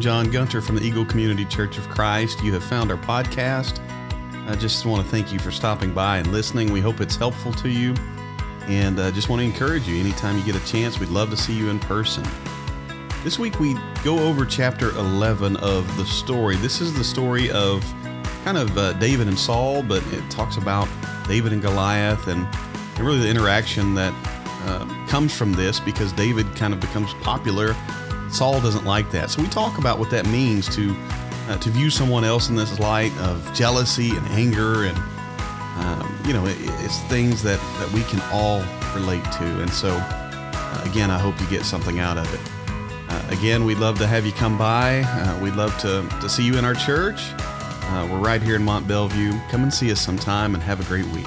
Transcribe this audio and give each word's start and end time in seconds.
I'm 0.00 0.04
John 0.04 0.30
Gunter 0.30 0.62
from 0.62 0.76
the 0.76 0.82
Eagle 0.82 1.04
Community 1.04 1.44
Church 1.44 1.76
of 1.76 1.86
Christ. 1.90 2.42
You 2.42 2.54
have 2.54 2.64
found 2.64 2.90
our 2.90 2.96
podcast. 2.96 3.80
I 4.48 4.56
just 4.56 4.86
want 4.86 5.04
to 5.04 5.10
thank 5.10 5.30
you 5.30 5.38
for 5.38 5.50
stopping 5.50 5.92
by 5.92 6.16
and 6.16 6.32
listening. 6.32 6.72
We 6.72 6.80
hope 6.80 7.02
it's 7.02 7.16
helpful 7.16 7.52
to 7.52 7.68
you. 7.68 7.94
And 8.62 8.98
I 8.98 9.10
just 9.10 9.28
want 9.28 9.40
to 9.40 9.44
encourage 9.44 9.86
you 9.86 10.00
anytime 10.00 10.38
you 10.38 10.42
get 10.42 10.56
a 10.56 10.66
chance, 10.66 10.98
we'd 10.98 11.10
love 11.10 11.28
to 11.32 11.36
see 11.36 11.52
you 11.52 11.68
in 11.68 11.78
person. 11.80 12.26
This 13.24 13.38
week 13.38 13.60
we 13.60 13.76
go 14.02 14.18
over 14.20 14.46
chapter 14.46 14.88
11 14.92 15.58
of 15.58 15.94
the 15.98 16.06
story. 16.06 16.56
This 16.56 16.80
is 16.80 16.94
the 16.94 17.04
story 17.04 17.50
of 17.50 17.84
kind 18.42 18.56
of 18.56 18.78
uh, 18.78 18.94
David 18.94 19.28
and 19.28 19.38
Saul, 19.38 19.82
but 19.82 20.02
it 20.14 20.30
talks 20.30 20.56
about 20.56 20.88
David 21.28 21.52
and 21.52 21.60
Goliath 21.60 22.26
and, 22.26 22.48
and 22.96 23.00
really 23.00 23.18
the 23.18 23.28
interaction 23.28 23.94
that 23.96 24.14
uh, 24.64 25.06
comes 25.08 25.36
from 25.36 25.52
this 25.52 25.78
because 25.78 26.10
David 26.14 26.46
kind 26.56 26.72
of 26.72 26.80
becomes 26.80 27.12
popular 27.20 27.76
Saul 28.32 28.60
doesn't 28.60 28.84
like 28.84 29.10
that. 29.10 29.30
So 29.30 29.42
we 29.42 29.48
talk 29.48 29.78
about 29.78 29.98
what 29.98 30.10
that 30.10 30.26
means 30.26 30.74
to 30.76 30.96
uh, 31.48 31.58
to 31.58 31.70
view 31.70 31.90
someone 31.90 32.24
else 32.24 32.48
in 32.48 32.54
this 32.54 32.78
light 32.78 33.12
of 33.18 33.52
jealousy 33.54 34.10
and 34.10 34.24
anger, 34.28 34.84
and 34.84 34.96
um, 35.76 36.16
you 36.24 36.32
know, 36.32 36.46
it, 36.46 36.56
it's 36.60 37.00
things 37.04 37.42
that 37.42 37.58
that 37.78 37.92
we 37.92 38.02
can 38.04 38.20
all 38.32 38.60
relate 38.94 39.24
to. 39.24 39.60
And 39.60 39.70
so, 39.70 39.90
uh, 39.90 40.82
again, 40.84 41.10
I 41.10 41.18
hope 41.18 41.40
you 41.40 41.46
get 41.48 41.64
something 41.64 41.98
out 41.98 42.18
of 42.18 42.32
it. 42.32 42.40
Uh, 43.08 43.36
again, 43.36 43.64
we'd 43.64 43.78
love 43.78 43.98
to 43.98 44.06
have 44.06 44.24
you 44.24 44.32
come 44.32 44.56
by. 44.56 45.00
Uh, 45.00 45.40
we'd 45.42 45.56
love 45.56 45.76
to 45.78 46.06
to 46.20 46.28
see 46.28 46.44
you 46.44 46.56
in 46.56 46.64
our 46.64 46.74
church. 46.74 47.20
Uh, 47.32 48.08
we're 48.10 48.18
right 48.18 48.40
here 48.40 48.54
in 48.54 48.64
Mont 48.64 48.86
Belvieu. 48.86 49.32
Come 49.50 49.64
and 49.64 49.74
see 49.74 49.90
us 49.90 50.00
sometime, 50.00 50.54
and 50.54 50.62
have 50.62 50.80
a 50.80 50.84
great 50.84 51.06
week. 51.06 51.26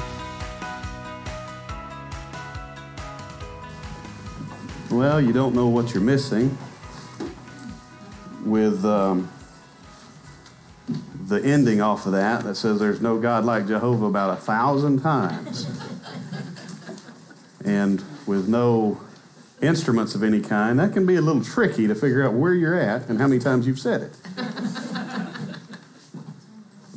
Well, 4.89 5.19
you 5.19 5.33
don't 5.33 5.53
know 5.53 5.67
what 5.67 5.93
you're 5.93 6.03
missing 6.03 6.55
with 8.53 8.85
um, 8.85 9.31
the 11.25 11.43
ending 11.43 11.81
off 11.81 12.05
of 12.05 12.11
that 12.11 12.43
that 12.43 12.53
says 12.53 12.79
there's 12.79 13.01
no 13.01 13.17
God 13.17 13.45
like 13.45 13.65
Jehovah 13.65 14.05
about 14.05 14.37
a 14.37 14.39
thousand 14.39 15.01
times. 15.01 15.65
and 17.65 18.03
with 18.27 18.47
no 18.47 19.01
instruments 19.59 20.13
of 20.13 20.21
any 20.21 20.39
kind, 20.39 20.79
that 20.79 20.93
can 20.93 21.07
be 21.07 21.15
a 21.15 21.21
little 21.21 21.43
tricky 21.43 21.87
to 21.87 21.95
figure 21.95 22.23
out 22.23 22.33
where 22.33 22.53
you're 22.53 22.79
at 22.79 23.09
and 23.09 23.19
how 23.19 23.27
many 23.27 23.39
times 23.39 23.65
you've 23.65 23.79
said 23.79 24.01
it. 24.03 24.15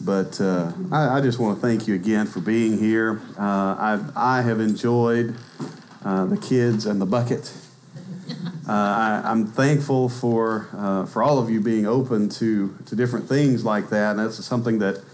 but 0.04 0.38
uh, 0.38 0.72
I, 0.92 1.16
I, 1.16 1.20
just 1.22 1.38
want 1.38 1.56
to 1.56 1.66
thank 1.66 1.88
you 1.88 1.94
again 1.94 2.26
for 2.26 2.40
being 2.40 2.76
here. 2.76 3.22
Uh, 3.38 3.76
I've, 3.78 4.14
I 4.14 4.42
have 4.42 4.60
enjoyed 4.60 5.34
uh, 6.04 6.26
the 6.26 6.36
kids 6.36 6.84
and 6.84 7.00
the 7.00 7.06
bucket. 7.06 7.50
Uh, 8.68 9.22
I, 9.24 9.30
am 9.30 9.46
thankful 9.46 10.08
for 10.08 10.68
uh, 10.76 11.06
for 11.06 11.22
all 11.22 11.38
of 11.38 11.48
you 11.48 11.60
being 11.60 11.86
open 11.86 12.28
to 12.30 12.76
to 12.86 12.96
different 12.96 13.28
things 13.28 13.64
like 13.64 13.90
that. 13.90 14.12
And 14.12 14.18
that's 14.18 14.44
something 14.44 14.80
that 14.80 15.04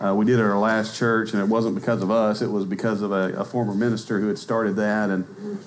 uh, 0.00 0.14
we 0.14 0.24
did 0.24 0.40
at 0.40 0.46
our 0.46 0.58
last 0.58 0.96
church, 0.96 1.32
and 1.32 1.42
it 1.42 1.48
wasn't 1.48 1.74
because 1.74 2.02
of 2.02 2.10
us. 2.10 2.40
It 2.40 2.50
was 2.50 2.64
because 2.64 3.02
of 3.02 3.12
a, 3.12 3.34
a 3.34 3.44
former 3.44 3.74
minister 3.74 4.20
who 4.20 4.28
had 4.28 4.38
started 4.38 4.76
that. 4.76 5.10
And 5.10 5.58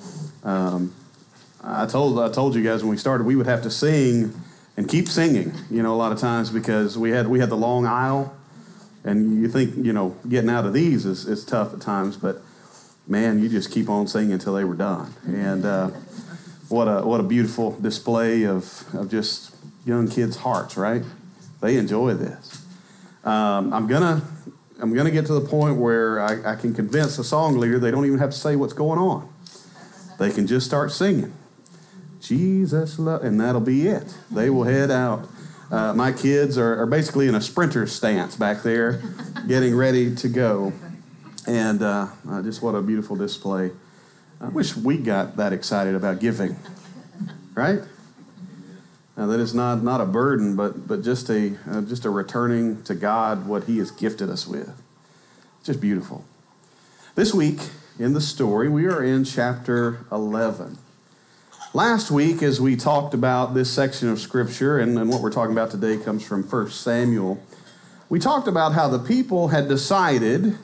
um, 0.43 0.95
I 1.63 1.85
told 1.85 2.19
I 2.19 2.30
told 2.30 2.55
you 2.55 2.63
guys 2.63 2.81
when 2.81 2.89
we 2.89 2.97
started 2.97 3.27
we 3.27 3.35
would 3.35 3.45
have 3.45 3.61
to 3.63 3.71
sing 3.71 4.33
and 4.75 4.89
keep 4.89 5.08
singing. 5.08 5.53
You 5.69 5.83
know, 5.83 5.93
a 5.93 5.97
lot 5.97 6.11
of 6.11 6.17
times 6.17 6.49
because 6.49 6.97
we 6.97 7.11
had 7.11 7.27
we 7.27 7.39
had 7.39 7.49
the 7.49 7.58
long 7.58 7.85
aisle, 7.85 8.35
and 9.03 9.39
you 9.39 9.47
think 9.47 9.75
you 9.77 9.93
know 9.93 10.15
getting 10.27 10.49
out 10.49 10.65
of 10.65 10.73
these 10.73 11.05
is, 11.05 11.27
is 11.27 11.45
tough 11.45 11.71
at 11.71 11.81
times, 11.81 12.17
but 12.17 12.42
man, 13.08 13.39
you 13.39 13.47
just 13.47 13.71
keep 13.71 13.89
on 13.89 14.08
singing 14.08 14.33
until 14.33 14.55
they 14.55 14.64
were 14.64 14.76
done. 14.76 15.14
And 15.26 15.65
uh, 15.65 15.92
what 16.70 16.86
a 16.86 17.02
what 17.02 17.20
a 17.20 17.23
beautiful 17.23 17.72
display 17.80 18.44
of, 18.44 18.83
of 18.94 19.10
just 19.10 19.55
young 19.86 20.08
kids' 20.08 20.38
hearts, 20.38 20.78
right? 20.78 21.04
They 21.61 21.78
enjoy 21.78 22.14
this. 22.14 22.66
Um, 23.23 23.73
I'm 23.73 23.88
gonna 23.88 24.22
I'm 24.80 24.94
gonna 24.94 25.11
get 25.11 25.26
to 25.27 25.33
the 25.33 25.48
point 25.48 25.77
where 25.77 26.20
I, 26.20 26.54
I 26.54 26.56
can 26.56 26.73
convince 26.73 27.17
the 27.17 27.23
song 27.23 27.58
leader 27.58 27.80
they 27.80 27.92
don't 27.92 28.06
even 28.06 28.20
have 28.20 28.32
to 28.32 28.38
say 28.38 28.56
what's 28.56 28.73
going 28.73 29.00
on. 29.00 29.30
They 30.20 30.32
can 30.32 30.48
just 30.48 30.66
start 30.66 30.92
singing. 30.92 31.33
Jesus 32.20 33.00
love, 33.00 33.23
and 33.23 33.39
that'll 33.39 33.61
be 33.61 33.88
it. 33.88 34.17
They 34.32 34.50
will 34.50 34.64
head 34.64 34.92
out. 34.92 35.27
Uh, 35.70 35.94
my 35.94 36.11
kids 36.11 36.58
are, 36.58 36.82
are 36.82 36.86
basically 36.86 37.27
in 37.27 37.36
a 37.36 37.42
sprinter 37.42 37.86
stance 37.88 38.36
back 38.36 38.64
there, 38.64 39.02
getting 39.48 39.76
ready 39.76 40.16
to 40.16 40.27
go. 40.30 40.73
And 41.45 41.82
uh, 41.82 42.08
uh, 42.30 42.42
just 42.42 42.61
what 42.61 42.76
a 42.76 42.82
beautiful 42.82 43.16
display. 43.16 43.72
I 44.39 44.49
wish 44.49 44.75
we 44.75 44.98
got 44.98 45.37
that 45.37 45.52
excited 45.52 45.95
about 45.95 46.20
giving, 46.20 46.58
right? 47.55 47.80
Now, 49.15 49.25
that 49.25 49.39
is 49.39 49.55
not, 49.55 49.81
not 49.81 49.99
a 49.99 50.05
burden, 50.05 50.55
but, 50.55 50.87
but 50.87 51.03
just, 51.03 51.27
a, 51.31 51.55
uh, 51.67 51.81
just 51.81 52.05
a 52.05 52.11
returning 52.11 52.83
to 52.83 52.93
God 52.93 53.47
what 53.47 53.64
He 53.64 53.80
has 53.80 53.89
gifted 53.89 54.30
us 54.30 54.45
with. 54.45 54.70
It's 55.58 55.65
just 55.65 55.81
beautiful. 55.81 56.23
This 57.15 57.33
week 57.33 57.59
in 57.97 58.14
the 58.14 58.21
story, 58.21 58.70
we 58.70 58.86
are 58.86 59.03
in 59.03 59.23
chapter 59.23 60.05
11. 60.11 60.77
Last 61.73 62.11
week, 62.11 62.43
as 62.43 62.61
we 62.61 62.76
talked 62.76 63.15
about 63.15 63.55
this 63.55 63.71
section 63.71 64.08
of 64.08 64.20
Scripture, 64.20 64.77
and, 64.77 64.99
and 64.99 65.09
what 65.09 65.23
we're 65.23 65.31
talking 65.31 65.52
about 65.52 65.71
today 65.71 65.97
comes 65.97 66.23
from 66.23 66.43
1 66.43 66.70
Samuel, 66.70 67.43
we 68.08 68.20
talked 68.20 68.47
about 68.47 68.73
how 68.73 68.87
the 68.87 68.99
people 68.99 69.47
had 69.47 69.67
decided 69.67 70.59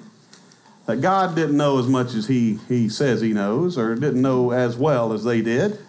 that 0.86 1.02
God 1.02 1.36
didn't 1.36 1.56
know 1.56 1.80
as 1.80 1.88
much 1.88 2.14
as 2.14 2.28
he, 2.28 2.60
he 2.68 2.90
says 2.90 3.22
he 3.22 3.34
knows, 3.34 3.78
or 3.78 3.96
didn't 3.96 4.22
know 4.22 4.52
as 4.52 4.76
well 4.76 5.14
as 5.14 5.24
they 5.24 5.42
did. 5.42 5.80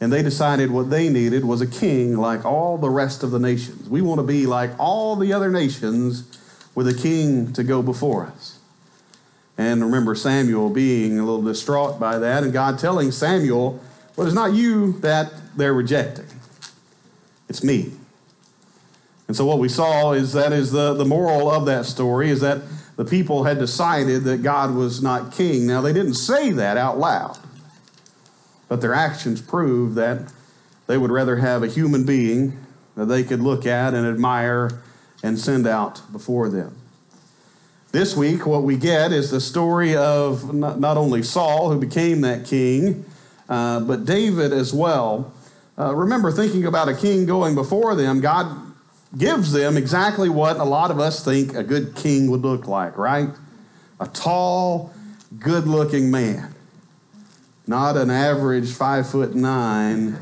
And 0.00 0.12
they 0.12 0.22
decided 0.22 0.70
what 0.70 0.90
they 0.90 1.08
needed 1.08 1.44
was 1.44 1.60
a 1.60 1.66
king 1.66 2.16
like 2.16 2.44
all 2.44 2.78
the 2.78 2.90
rest 2.90 3.22
of 3.22 3.30
the 3.30 3.38
nations. 3.38 3.88
We 3.88 4.00
want 4.00 4.20
to 4.20 4.26
be 4.26 4.46
like 4.46 4.70
all 4.78 5.16
the 5.16 5.32
other 5.32 5.50
nations 5.50 6.38
with 6.74 6.86
a 6.86 6.94
king 6.94 7.52
to 7.54 7.64
go 7.64 7.82
before 7.82 8.26
us. 8.26 8.58
And 9.56 9.82
remember 9.82 10.14
Samuel 10.14 10.70
being 10.70 11.18
a 11.18 11.24
little 11.24 11.42
distraught 11.42 11.98
by 11.98 12.18
that, 12.18 12.44
and 12.44 12.52
God 12.52 12.78
telling 12.78 13.10
Samuel, 13.10 13.82
Well, 14.14 14.26
it's 14.26 14.34
not 14.34 14.52
you 14.52 14.92
that 15.00 15.32
they're 15.56 15.74
rejecting, 15.74 16.26
it's 17.48 17.64
me. 17.64 17.92
And 19.26 19.36
so 19.36 19.44
what 19.44 19.58
we 19.58 19.68
saw 19.68 20.12
is 20.12 20.32
that 20.32 20.52
is 20.52 20.72
the, 20.72 20.94
the 20.94 21.04
moral 21.04 21.50
of 21.50 21.66
that 21.66 21.84
story 21.84 22.30
is 22.30 22.40
that 22.40 22.62
the 22.98 23.04
people 23.04 23.44
had 23.44 23.60
decided 23.60 24.24
that 24.24 24.42
God 24.42 24.74
was 24.74 25.00
not 25.00 25.32
king. 25.32 25.68
Now, 25.68 25.80
they 25.80 25.92
didn't 25.92 26.14
say 26.14 26.50
that 26.50 26.76
out 26.76 26.98
loud, 26.98 27.38
but 28.68 28.80
their 28.80 28.92
actions 28.92 29.40
proved 29.40 29.94
that 29.94 30.32
they 30.88 30.98
would 30.98 31.12
rather 31.12 31.36
have 31.36 31.62
a 31.62 31.68
human 31.68 32.04
being 32.04 32.58
that 32.96 33.04
they 33.06 33.22
could 33.22 33.40
look 33.40 33.66
at 33.66 33.94
and 33.94 34.04
admire 34.04 34.82
and 35.22 35.38
send 35.38 35.64
out 35.64 36.02
before 36.10 36.48
them. 36.48 36.74
This 37.92 38.16
week, 38.16 38.44
what 38.44 38.64
we 38.64 38.76
get 38.76 39.12
is 39.12 39.30
the 39.30 39.40
story 39.40 39.94
of 39.94 40.52
not 40.52 40.96
only 40.96 41.22
Saul, 41.22 41.70
who 41.70 41.78
became 41.78 42.22
that 42.22 42.46
king, 42.46 43.04
uh, 43.48 43.78
but 43.78 44.06
David 44.06 44.52
as 44.52 44.74
well. 44.74 45.32
Uh, 45.78 45.94
remember, 45.94 46.32
thinking 46.32 46.66
about 46.66 46.88
a 46.88 46.94
king 46.94 47.26
going 47.26 47.54
before 47.54 47.94
them, 47.94 48.20
God 48.20 48.67
gives 49.16 49.52
them 49.52 49.76
exactly 49.76 50.28
what 50.28 50.56
a 50.56 50.64
lot 50.64 50.90
of 50.90 51.00
us 51.00 51.24
think 51.24 51.54
a 51.54 51.62
good 51.62 51.94
king 51.94 52.30
would 52.30 52.42
look 52.42 52.66
like, 52.66 52.96
right? 52.98 53.30
A 54.00 54.06
tall, 54.06 54.92
good 55.38 55.66
looking 55.66 56.10
man. 56.10 56.54
Not 57.66 57.96
an 57.96 58.10
average 58.10 58.72
five 58.72 59.08
foot 59.08 59.34
nine. 59.34 60.18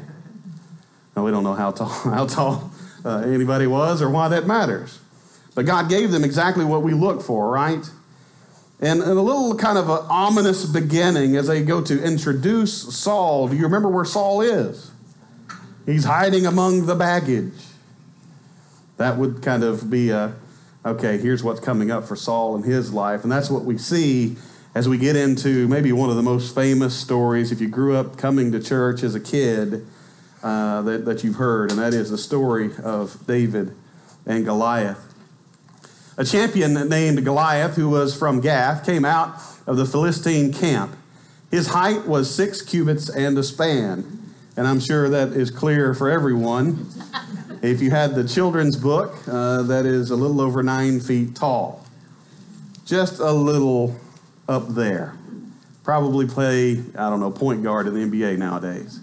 No, 1.17 1.25
we 1.25 1.31
don't 1.31 1.45
know 1.45 1.55
how 1.55 1.71
tall, 1.71 1.89
how 1.89 2.27
tall 2.27 2.71
uh, 3.05 3.19
anybody 3.21 3.67
was 3.67 4.03
or 4.03 4.11
why 4.11 4.29
that 4.29 4.47
matters. 4.47 4.99
But 5.55 5.65
God 5.65 5.89
gave 5.89 6.11
them 6.11 6.23
exactly 6.23 6.65
what 6.65 6.83
we 6.83 6.93
look 6.93 7.23
for, 7.23 7.51
right? 7.51 7.89
And, 8.79 9.01
and 9.01 9.13
a 9.13 9.23
little 9.23 9.55
kind 9.57 9.79
of 9.79 9.89
an 9.89 10.05
ominous 10.11 10.67
beginning 10.67 11.35
as 11.35 11.47
they 11.47 11.63
go 11.63 11.81
to 11.83 12.03
introduce 12.03 12.95
Saul. 12.95 13.49
Do 13.49 13.57
you 13.57 13.63
remember 13.63 13.89
where 13.89 14.05
Saul 14.05 14.43
is? 14.43 14.91
He's 15.87 16.05
hiding 16.05 16.45
among 16.45 16.87
the 16.87 16.95
baggage. 16.95 17.55
That 18.97 19.19
would 19.19 19.43
kind 19.43 19.63
of 19.63 19.91
be 19.91 20.11
a, 20.11 20.35
okay, 20.85 21.19
here's 21.19 21.43
what's 21.43 21.61
coming 21.61 21.91
up 21.91 22.05
for 22.05 22.17
Saul 22.17 22.57
in 22.57 22.63
his 22.63 22.93
life. 22.93 23.23
And 23.23 23.31
that's 23.33 23.51
what 23.51 23.65
we 23.65 23.79
see 23.79 24.37
as 24.75 24.89
we 24.89 24.99
get 24.99 25.17
into 25.17 25.67
maybe 25.69 25.91
one 25.93 26.11
of 26.11 26.17
the 26.17 26.23
most 26.23 26.55
famous 26.55 26.95
stories, 26.95 27.51
if 27.51 27.61
you 27.61 27.69
grew 27.69 27.97
up 27.97 28.19
coming 28.19 28.53
to 28.53 28.63
church 28.63 29.03
as 29.03 29.15
a 29.15 29.21
kid, 29.21 29.87
uh, 30.43 30.83
that, 30.83 31.05
that 31.07 31.25
you've 31.25 31.37
heard, 31.37 31.71
and 31.71 31.81
that 31.81 31.95
is 31.95 32.11
the 32.11 32.19
story 32.19 32.71
of 32.83 33.27
David 33.27 33.75
and 34.27 34.45
Goliath. 34.45 35.15
A 36.19 36.25
champion 36.25 36.89
named 36.89 37.25
Goliath, 37.25 37.77
who 37.77 37.89
was 37.89 38.17
from 38.17 38.41
Gath, 38.41 38.85
came 38.85 39.05
out 39.05 39.41
of 39.67 39.77
the 39.77 39.87
Philistine 39.87 40.53
camp. 40.53 40.95
His 41.51 41.69
height 41.69 42.07
was 42.07 42.33
six 42.33 42.63
cubits 42.63 43.09
and 43.09 43.37
a 43.39 43.43
span, 43.43 44.35
and 44.57 44.67
I'm 44.67 44.79
sure 44.79 45.09
that 45.09 45.29
is 45.29 45.51
clear 45.51 45.95
for 45.95 46.11
everyone. 46.11 46.87
If 47.71 47.83
you 47.83 47.91
had 47.91 48.15
the 48.15 48.27
children's 48.27 48.77
book, 48.77 49.15
uh, 49.27 49.63
that 49.65 49.87
is 49.87 50.11
a 50.11 50.17
little 50.17 50.41
over 50.41 50.63
nine 50.63 51.01
feet 51.01 51.35
tall. 51.35 51.85
Just 52.85 53.19
a 53.19 53.33
little 53.33 53.97
up 54.49 54.69
there. 54.69 55.17
Probably 55.83 56.27
play, 56.27 56.83
I 56.97 57.11
don't 57.11 57.21
know, 57.21 57.31
point 57.31 57.63
guard 57.63 57.87
in 57.89 57.95
the 57.95 58.01
NBA 58.01 58.39
nowadays. 58.39 59.01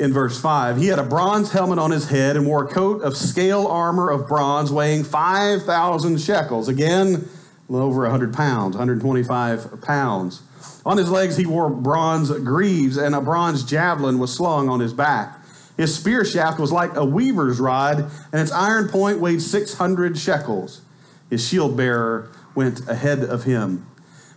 in 0.00 0.12
verse 0.14 0.40
5. 0.40 0.78
He 0.78 0.86
had 0.86 0.98
a 0.98 1.04
bronze 1.04 1.52
helmet 1.52 1.78
on 1.78 1.90
his 1.90 2.08
head 2.08 2.34
and 2.36 2.46
wore 2.46 2.64
a 2.64 2.68
coat 2.68 3.02
of 3.02 3.16
scale 3.16 3.66
armor 3.66 4.08
of 4.08 4.26
bronze 4.26 4.72
weighing 4.72 5.04
5,000 5.04 6.18
shekels. 6.20 6.68
Again, 6.68 7.28
a 7.68 7.72
little 7.72 7.86
over 7.86 8.02
100 8.02 8.32
pounds, 8.32 8.76
125 8.76 9.82
pounds. 9.82 10.42
On 10.86 10.96
his 10.96 11.10
legs, 11.10 11.36
he 11.36 11.44
wore 11.44 11.68
bronze 11.68 12.30
greaves, 12.30 12.96
and 12.96 13.14
a 13.14 13.20
bronze 13.20 13.62
javelin 13.62 14.18
was 14.18 14.34
slung 14.34 14.70
on 14.70 14.80
his 14.80 14.94
back. 14.94 15.39
His 15.76 15.94
spear 15.94 16.24
shaft 16.24 16.58
was 16.58 16.72
like 16.72 16.94
a 16.96 17.04
weaver's 17.04 17.60
rod, 17.60 18.10
and 18.32 18.40
its 18.40 18.52
iron 18.52 18.88
point 18.88 19.20
weighed 19.20 19.42
600 19.42 20.18
shekels. 20.18 20.82
His 21.30 21.46
shield 21.46 21.76
bearer 21.76 22.30
went 22.54 22.88
ahead 22.88 23.20
of 23.20 23.44
him. 23.44 23.86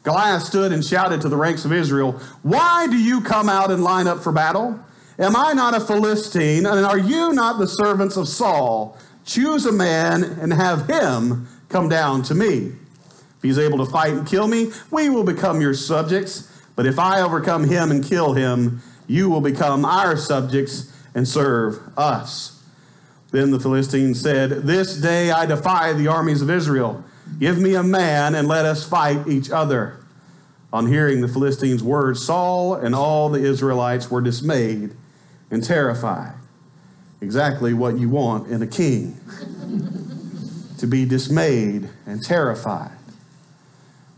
Goliath 0.04 0.44
stood 0.44 0.72
and 0.72 0.84
shouted 0.84 1.22
to 1.22 1.30
the 1.30 1.38
ranks 1.38 1.66
of 1.66 1.74
Israel, 1.74 2.20
Why 2.42 2.88
do 2.88 2.98
you 2.98 3.22
come 3.22 3.50
out 3.50 3.72
and 3.72 3.84
line 3.84 4.08
up 4.08 4.22
for 4.22 4.32
battle? 4.32 4.80
Am 5.18 5.36
I 5.36 5.54
not 5.54 5.76
a 5.76 5.80
Philistine, 5.80 6.66
and 6.66 6.86
are 6.86 6.98
you 6.98 7.34
not 7.34 7.60
the 7.60 7.68
servants 7.68 8.18
of 8.18 8.28
Saul? 8.28 8.98
Choose 9.26 9.66
a 9.66 9.72
man 9.72 10.24
and 10.24 10.52
have 10.54 10.88
him 10.90 11.48
come 11.70 11.88
down 11.88 12.24
to 12.24 12.36
me. 12.36 12.74
If 13.38 13.42
he's 13.42 13.60
able 13.60 13.78
to 13.84 13.92
fight 13.92 14.14
and 14.14 14.28
kill 14.28 14.48
me, 14.48 14.72
we 14.92 15.10
will 15.10 15.24
become 15.24 15.62
your 15.62 15.74
subjects. 15.74 16.50
But 16.76 16.86
if 16.86 17.00
I 17.00 17.22
overcome 17.22 17.66
him 17.66 17.92
and 17.92 18.04
kill 18.04 18.34
him, 18.34 18.82
you 19.08 19.30
will 19.30 19.42
become 19.42 19.86
our 19.86 20.18
subjects 20.18 20.93
and 21.16 21.28
serve 21.28 21.80
us. 21.98 22.64
Then 23.32 23.52
the 23.52 23.60
Philistine 23.60 24.14
said, 24.14 24.50
This 24.50 24.96
day 24.96 25.32
I 25.32 25.46
defy 25.46 25.94
the 25.94 26.08
armies 26.08 26.42
of 26.42 26.50
Israel. 26.50 27.04
Give 27.40 27.58
me 27.58 27.76
a 27.76 27.84
man 27.84 28.36
and 28.36 28.48
let 28.48 28.66
us 28.66 28.88
fight 28.88 29.28
each 29.28 29.50
other. 29.50 29.98
On 30.72 30.88
hearing 30.88 31.22
the 31.22 31.28
Philistines' 31.28 31.84
words, 31.84 32.24
Saul 32.24 32.76
and 32.76 32.96
all 32.96 33.30
the 33.30 33.40
Israelites 33.40 34.10
were 34.10 34.22
dismayed 34.22 34.92
and 35.52 35.64
terrified. 35.64 36.34
Exactly 37.22 37.74
what 37.74 37.98
you 37.98 38.10
want 38.10 38.50
in 38.50 38.62
a 38.62 38.68
king 38.68 39.20
to 40.80 40.88
be 40.88 41.06
dismayed 41.06 41.90
and 42.06 42.24
terrified. 42.24 42.98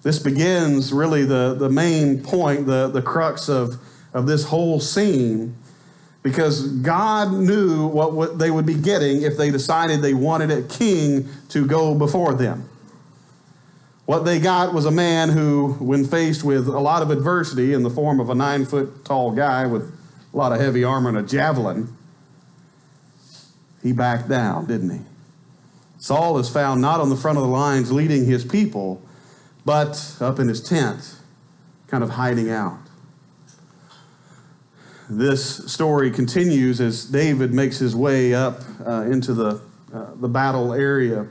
This 0.02 0.20
begins 0.20 0.94
really 0.94 1.26
the, 1.26 1.56
the 1.58 1.70
main 1.70 2.22
point, 2.22 2.68
the, 2.68 2.88
the 2.88 3.02
crux 3.02 3.50
of, 3.50 3.76
of 4.14 4.28
this 4.28 4.46
whole 4.46 4.80
scene, 4.80 5.56
because 6.26 6.70
God 6.80 7.34
knew 7.34 7.86
what, 7.86 8.40
they 8.40 8.50
would 8.50 8.66
be 8.66 8.74
getting 8.74 9.22
if 9.22 9.38
they 9.38 9.52
decided 9.52 10.02
they 10.02 10.16
wanted 10.16 10.50
a 10.50 10.64
king 10.64 11.30
to 11.50 11.68
go 11.68 11.94
before 11.94 12.34
them. 12.34 12.68
What 14.08 14.26
they 14.26 14.40
got 14.40 14.74
was 14.74 14.86
a 14.86 14.92
man 14.92 15.30
who, 15.30 15.74
when 15.74 16.04
faced 16.04 16.44
with 16.44 16.68
a 16.68 16.80
lot 16.80 17.04
of 17.04 17.12
adversity 17.12 17.74
in 17.74 17.84
the 17.84 17.92
form 17.92 18.20
of 18.20 18.32
a 18.32 18.36
nine 18.36 18.66
foot 18.66 19.06
tall 19.06 19.34
guy 19.34 19.68
with 19.68 19.96
a 20.34 20.36
lot 20.36 20.52
of 20.52 20.60
heavy 20.60 20.84
armor 20.84 21.10
and 21.10 21.18
a 21.20 21.22
javelin, 21.22 21.96
he 23.84 23.94
backed 23.94 24.28
down, 24.28 24.66
didn't 24.66 24.90
he? 24.90 25.02
Saul 26.00 26.40
is 26.40 26.50
found 26.50 26.82
not 26.82 27.00
on 27.00 27.12
the 27.12 27.16
front 27.16 27.38
of 27.38 27.44
the 27.44 27.52
lines 27.52 27.92
leading 27.92 28.26
his 28.26 28.44
people, 28.44 29.00
but 29.64 30.16
up 30.20 30.40
in 30.40 30.48
his 30.48 30.60
tent, 30.60 31.18
kind 31.88 32.04
of 32.04 32.10
hiding 32.10 32.50
out. 32.50 32.85
This 35.10 35.72
story 35.72 36.10
continues 36.10 36.82
as 36.82 37.06
David 37.06 37.54
makes 37.54 37.78
his 37.78 37.96
way 37.96 38.34
up 38.34 38.62
uh, 38.86 39.02
into 39.02 39.34
the, 39.34 39.62
uh, 39.94 40.08
the 40.16 40.28
battle 40.28 40.74
area. 40.74 41.28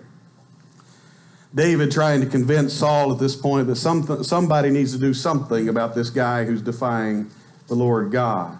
David 1.53 1.91
trying 1.91 2.21
to 2.21 2.26
convince 2.26 2.73
Saul 2.73 3.12
at 3.12 3.19
this 3.19 3.35
point 3.35 3.67
that 3.67 3.76
some, 3.76 4.23
somebody 4.23 4.71
needs 4.71 4.93
to 4.93 4.99
do 4.99 5.12
something 5.12 5.69
about 5.69 5.94
this 5.94 6.11
guy 6.11 6.44
who's 6.44 6.62
defying 6.62 7.31
the 7.67 7.75
Lord 7.75 8.12
God. 8.12 8.59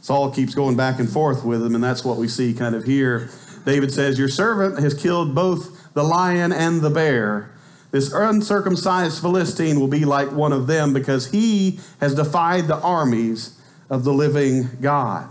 Saul 0.00 0.30
keeps 0.30 0.54
going 0.54 0.76
back 0.76 1.00
and 1.00 1.08
forth 1.08 1.44
with 1.44 1.64
him, 1.64 1.74
and 1.74 1.82
that's 1.82 2.04
what 2.04 2.16
we 2.16 2.28
see 2.28 2.54
kind 2.54 2.74
of 2.74 2.84
here. 2.84 3.30
David 3.64 3.92
says, 3.92 4.18
Your 4.18 4.28
servant 4.28 4.78
has 4.78 4.94
killed 4.94 5.34
both 5.34 5.92
the 5.94 6.04
lion 6.04 6.52
and 6.52 6.82
the 6.82 6.90
bear. 6.90 7.50
This 7.90 8.12
uncircumcised 8.12 9.20
Philistine 9.20 9.80
will 9.80 9.88
be 9.88 10.04
like 10.04 10.30
one 10.30 10.52
of 10.52 10.66
them 10.66 10.92
because 10.92 11.30
he 11.30 11.80
has 12.00 12.14
defied 12.14 12.66
the 12.66 12.78
armies 12.80 13.58
of 13.90 14.04
the 14.04 14.12
living 14.12 14.68
God. 14.80 15.28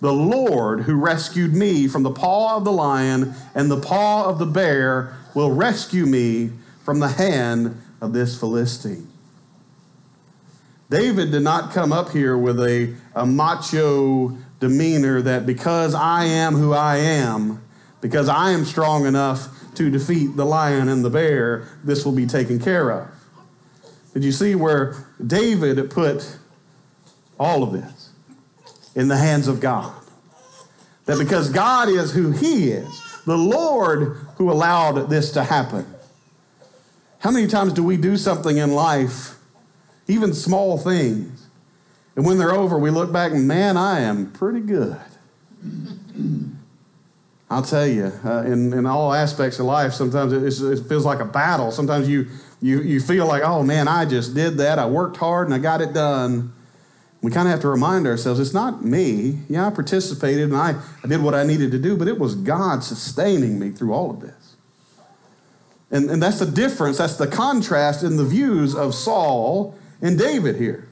The 0.00 0.12
Lord 0.12 0.82
who 0.82 0.94
rescued 0.94 1.54
me 1.54 1.88
from 1.88 2.02
the 2.02 2.10
paw 2.10 2.56
of 2.56 2.64
the 2.64 2.72
lion 2.72 3.34
and 3.54 3.70
the 3.70 3.80
paw 3.80 4.24
of 4.28 4.38
the 4.38 4.46
bear 4.46 5.16
will 5.34 5.52
rescue 5.52 6.06
me 6.06 6.50
from 6.84 7.00
the 7.00 7.08
hand 7.08 7.80
of 8.00 8.12
this 8.12 8.38
Philistine. 8.38 9.08
David 10.88 11.32
did 11.32 11.42
not 11.42 11.72
come 11.72 11.92
up 11.92 12.10
here 12.10 12.38
with 12.38 12.60
a, 12.60 12.94
a 13.14 13.26
macho 13.26 14.36
demeanor 14.60 15.20
that 15.22 15.44
because 15.46 15.94
I 15.94 16.24
am 16.24 16.54
who 16.54 16.72
I 16.72 16.98
am, 16.98 17.62
because 18.00 18.28
I 18.28 18.52
am 18.52 18.64
strong 18.64 19.04
enough 19.06 19.48
to 19.74 19.90
defeat 19.90 20.36
the 20.36 20.44
lion 20.44 20.88
and 20.88 21.04
the 21.04 21.10
bear, 21.10 21.68
this 21.82 22.04
will 22.04 22.12
be 22.12 22.26
taken 22.26 22.60
care 22.60 22.90
of. 22.90 23.08
Did 24.14 24.24
you 24.24 24.32
see 24.32 24.54
where 24.54 24.94
David 25.24 25.90
put 25.90 26.38
all 27.38 27.62
of 27.62 27.72
this 27.72 28.10
in 28.94 29.08
the 29.08 29.16
hands 29.16 29.48
of 29.48 29.60
God? 29.60 29.94
That 31.06 31.18
because 31.18 31.50
God 31.50 31.88
is 31.88 32.12
who 32.12 32.32
He 32.32 32.70
is, 32.70 33.02
the 33.24 33.36
Lord 33.36 34.18
who 34.36 34.50
allowed 34.50 35.08
this 35.10 35.30
to 35.32 35.44
happen. 35.44 35.86
How 37.20 37.30
many 37.30 37.46
times 37.46 37.72
do 37.72 37.82
we 37.82 37.96
do 37.96 38.16
something 38.16 38.56
in 38.56 38.72
life 38.72 39.36
even 40.08 40.32
small 40.32 40.78
things. 40.78 41.46
And 42.14 42.24
when 42.24 42.38
they're 42.38 42.54
over, 42.54 42.78
we 42.78 42.90
look 42.90 43.12
back 43.12 43.32
and, 43.32 43.46
man, 43.46 43.76
I 43.76 44.00
am 44.00 44.32
pretty 44.32 44.60
good. 44.60 44.96
I'll 47.50 47.62
tell 47.62 47.86
you, 47.86 48.12
uh, 48.24 48.42
in, 48.42 48.72
in 48.72 48.86
all 48.86 49.12
aspects 49.12 49.58
of 49.58 49.66
life, 49.66 49.92
sometimes 49.92 50.32
it, 50.32 50.42
it 50.42 50.88
feels 50.88 51.04
like 51.04 51.20
a 51.20 51.24
battle. 51.24 51.70
Sometimes 51.70 52.08
you, 52.08 52.26
you, 52.60 52.80
you 52.80 53.00
feel 53.00 53.26
like, 53.26 53.42
oh 53.42 53.62
man, 53.62 53.86
I 53.86 54.04
just 54.04 54.34
did 54.34 54.56
that. 54.58 54.78
I 54.78 54.86
worked 54.86 55.16
hard 55.18 55.46
and 55.46 55.54
I 55.54 55.58
got 55.58 55.80
it 55.80 55.92
done. 55.92 56.52
We 57.26 57.32
kind 57.32 57.48
of 57.48 57.50
have 57.50 57.60
to 57.62 57.68
remind 57.68 58.06
ourselves 58.06 58.38
it's 58.38 58.54
not 58.54 58.84
me. 58.84 59.40
Yeah, 59.48 59.66
I 59.66 59.70
participated 59.70 60.44
and 60.44 60.56
I, 60.56 60.80
I 61.02 61.08
did 61.08 61.20
what 61.20 61.34
I 61.34 61.42
needed 61.42 61.72
to 61.72 61.78
do, 61.80 61.96
but 61.96 62.06
it 62.06 62.20
was 62.20 62.36
God 62.36 62.84
sustaining 62.84 63.58
me 63.58 63.70
through 63.70 63.92
all 63.92 64.12
of 64.12 64.20
this. 64.20 64.54
And, 65.90 66.08
and 66.08 66.22
that's 66.22 66.38
the 66.38 66.46
difference, 66.46 66.98
that's 66.98 67.16
the 67.16 67.26
contrast 67.26 68.04
in 68.04 68.16
the 68.16 68.24
views 68.24 68.76
of 68.76 68.94
Saul 68.94 69.76
and 70.00 70.16
David 70.16 70.54
here. 70.54 70.86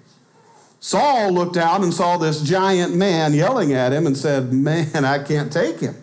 Saul 0.80 1.30
looked 1.30 1.56
out 1.56 1.84
and 1.84 1.94
saw 1.94 2.16
this 2.16 2.42
giant 2.42 2.96
man 2.96 3.32
yelling 3.32 3.72
at 3.72 3.92
him 3.92 4.04
and 4.04 4.16
said, 4.16 4.52
Man, 4.52 5.04
I 5.04 5.22
can't 5.22 5.52
take 5.52 5.78
him. 5.78 5.94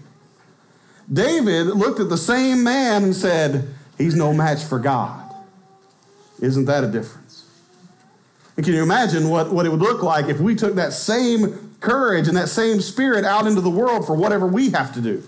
David 1.11 1.67
looked 1.67 2.00
at 2.00 2.07
the 2.07 2.17
same 2.17 2.63
man 2.63 3.03
and 3.03 3.13
said, 3.13 3.67
He's 3.97 4.15
no 4.15 4.33
match 4.33 4.63
for 4.63 4.79
God. 4.79 5.35
Isn't 6.39 6.63
that 6.67 6.85
a 6.85 6.88
difference? 6.88 7.20
And 8.62 8.65
can 8.68 8.75
you 8.75 8.84
imagine 8.84 9.30
what, 9.30 9.51
what 9.51 9.65
it 9.65 9.70
would 9.70 9.82
look 9.82 10.03
like 10.03 10.27
if 10.27 10.39
we 10.39 10.53
took 10.53 10.75
that 10.75 10.94
same 10.94 11.75
courage 11.80 12.27
and 12.27 12.38
that 12.38 12.48
same 12.48 12.80
spirit 12.80 13.25
out 13.25 13.48
into 13.48 13.60
the 13.60 13.72
world 13.72 14.06
for 14.06 14.13
whatever 14.13 14.46
we 14.46 14.70
have 14.70 14.94
to 14.94 15.01
do? 15.01 15.24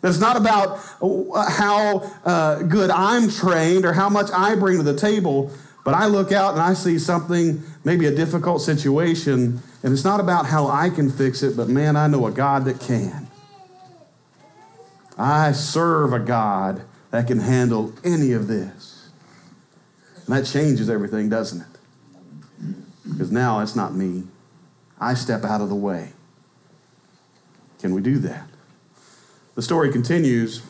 That's 0.00 0.18
not 0.18 0.36
about 0.36 0.80
uh, 1.00 1.48
how 1.48 1.98
uh, 2.24 2.62
good 2.62 2.90
I'm 2.90 3.30
trained 3.30 3.84
or 3.84 3.92
how 3.92 4.08
much 4.08 4.28
I 4.32 4.56
bring 4.56 4.78
to 4.78 4.82
the 4.82 4.96
table, 4.96 5.52
but 5.84 5.94
I 5.94 6.06
look 6.06 6.32
out 6.32 6.54
and 6.54 6.60
I 6.60 6.74
see 6.74 6.98
something, 6.98 7.62
maybe 7.84 8.06
a 8.06 8.12
difficult 8.12 8.60
situation, 8.60 9.62
and 9.84 9.92
it's 9.92 10.04
not 10.04 10.18
about 10.18 10.46
how 10.46 10.66
I 10.66 10.90
can 10.90 11.08
fix 11.08 11.44
it, 11.44 11.56
but 11.56 11.68
man, 11.68 11.94
I 11.94 12.08
know 12.08 12.26
a 12.26 12.32
God 12.32 12.64
that 12.64 12.80
can. 12.80 13.28
I 15.16 15.52
serve 15.52 16.12
a 16.12 16.18
God 16.18 16.82
that 17.12 17.28
can 17.28 17.38
handle 17.38 17.92
any 18.02 18.32
of 18.32 18.48
this. 18.48 19.10
And 20.26 20.34
that 20.34 20.44
changes 20.44 20.90
everything, 20.90 21.28
doesn't 21.28 21.60
it? 21.60 21.75
Because 23.10 23.30
now 23.30 23.60
it's 23.60 23.76
not 23.76 23.94
me. 23.94 24.24
I 24.98 25.14
step 25.14 25.44
out 25.44 25.60
of 25.60 25.68
the 25.68 25.74
way. 25.74 26.12
Can 27.78 27.94
we 27.94 28.00
do 28.00 28.18
that? 28.18 28.48
The 29.54 29.62
story 29.62 29.92
continues. 29.92 30.62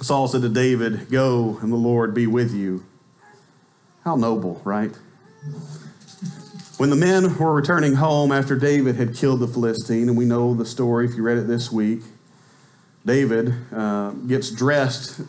Saul 0.00 0.28
said 0.28 0.42
to 0.42 0.48
David, 0.48 1.10
Go 1.10 1.58
and 1.62 1.72
the 1.72 1.76
Lord 1.76 2.14
be 2.14 2.26
with 2.26 2.54
you. 2.54 2.84
How 4.04 4.16
noble, 4.16 4.62
right? 4.64 4.92
When 6.78 6.88
the 6.88 6.96
men 6.96 7.36
were 7.36 7.52
returning 7.52 7.96
home 7.96 8.32
after 8.32 8.56
David 8.56 8.96
had 8.96 9.14
killed 9.14 9.40
the 9.40 9.46
Philistine, 9.46 10.08
and 10.08 10.16
we 10.16 10.24
know 10.24 10.54
the 10.54 10.64
story 10.64 11.04
if 11.04 11.14
you 11.14 11.22
read 11.22 11.36
it 11.36 11.46
this 11.46 11.70
week, 11.70 12.00
David 13.04 13.54
uh, 13.72 14.12
gets 14.26 14.50
dressed 14.50 15.20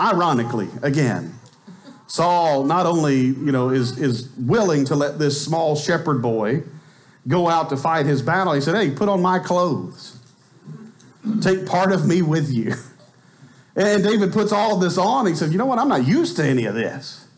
ironically 0.00 0.68
again. 0.82 1.34
Saul 2.10 2.64
not 2.64 2.86
only, 2.86 3.18
you 3.18 3.52
know, 3.52 3.68
is, 3.68 3.96
is 3.96 4.30
willing 4.36 4.84
to 4.86 4.96
let 4.96 5.20
this 5.20 5.40
small 5.40 5.76
shepherd 5.76 6.20
boy 6.20 6.64
go 7.28 7.48
out 7.48 7.68
to 7.68 7.76
fight 7.76 8.04
his 8.04 8.20
battle, 8.20 8.52
he 8.52 8.60
said, 8.60 8.74
Hey, 8.74 8.90
put 8.90 9.08
on 9.08 9.22
my 9.22 9.38
clothes. 9.38 10.18
Take 11.40 11.66
part 11.66 11.92
of 11.92 12.08
me 12.08 12.20
with 12.20 12.50
you. 12.50 12.74
And 13.76 14.02
David 14.02 14.32
puts 14.32 14.50
all 14.50 14.74
of 14.74 14.80
this 14.80 14.98
on. 14.98 15.26
He 15.26 15.36
said, 15.36 15.52
You 15.52 15.58
know 15.58 15.66
what? 15.66 15.78
I'm 15.78 15.88
not 15.88 16.04
used 16.04 16.34
to 16.36 16.44
any 16.44 16.64
of 16.64 16.74
this. 16.74 17.28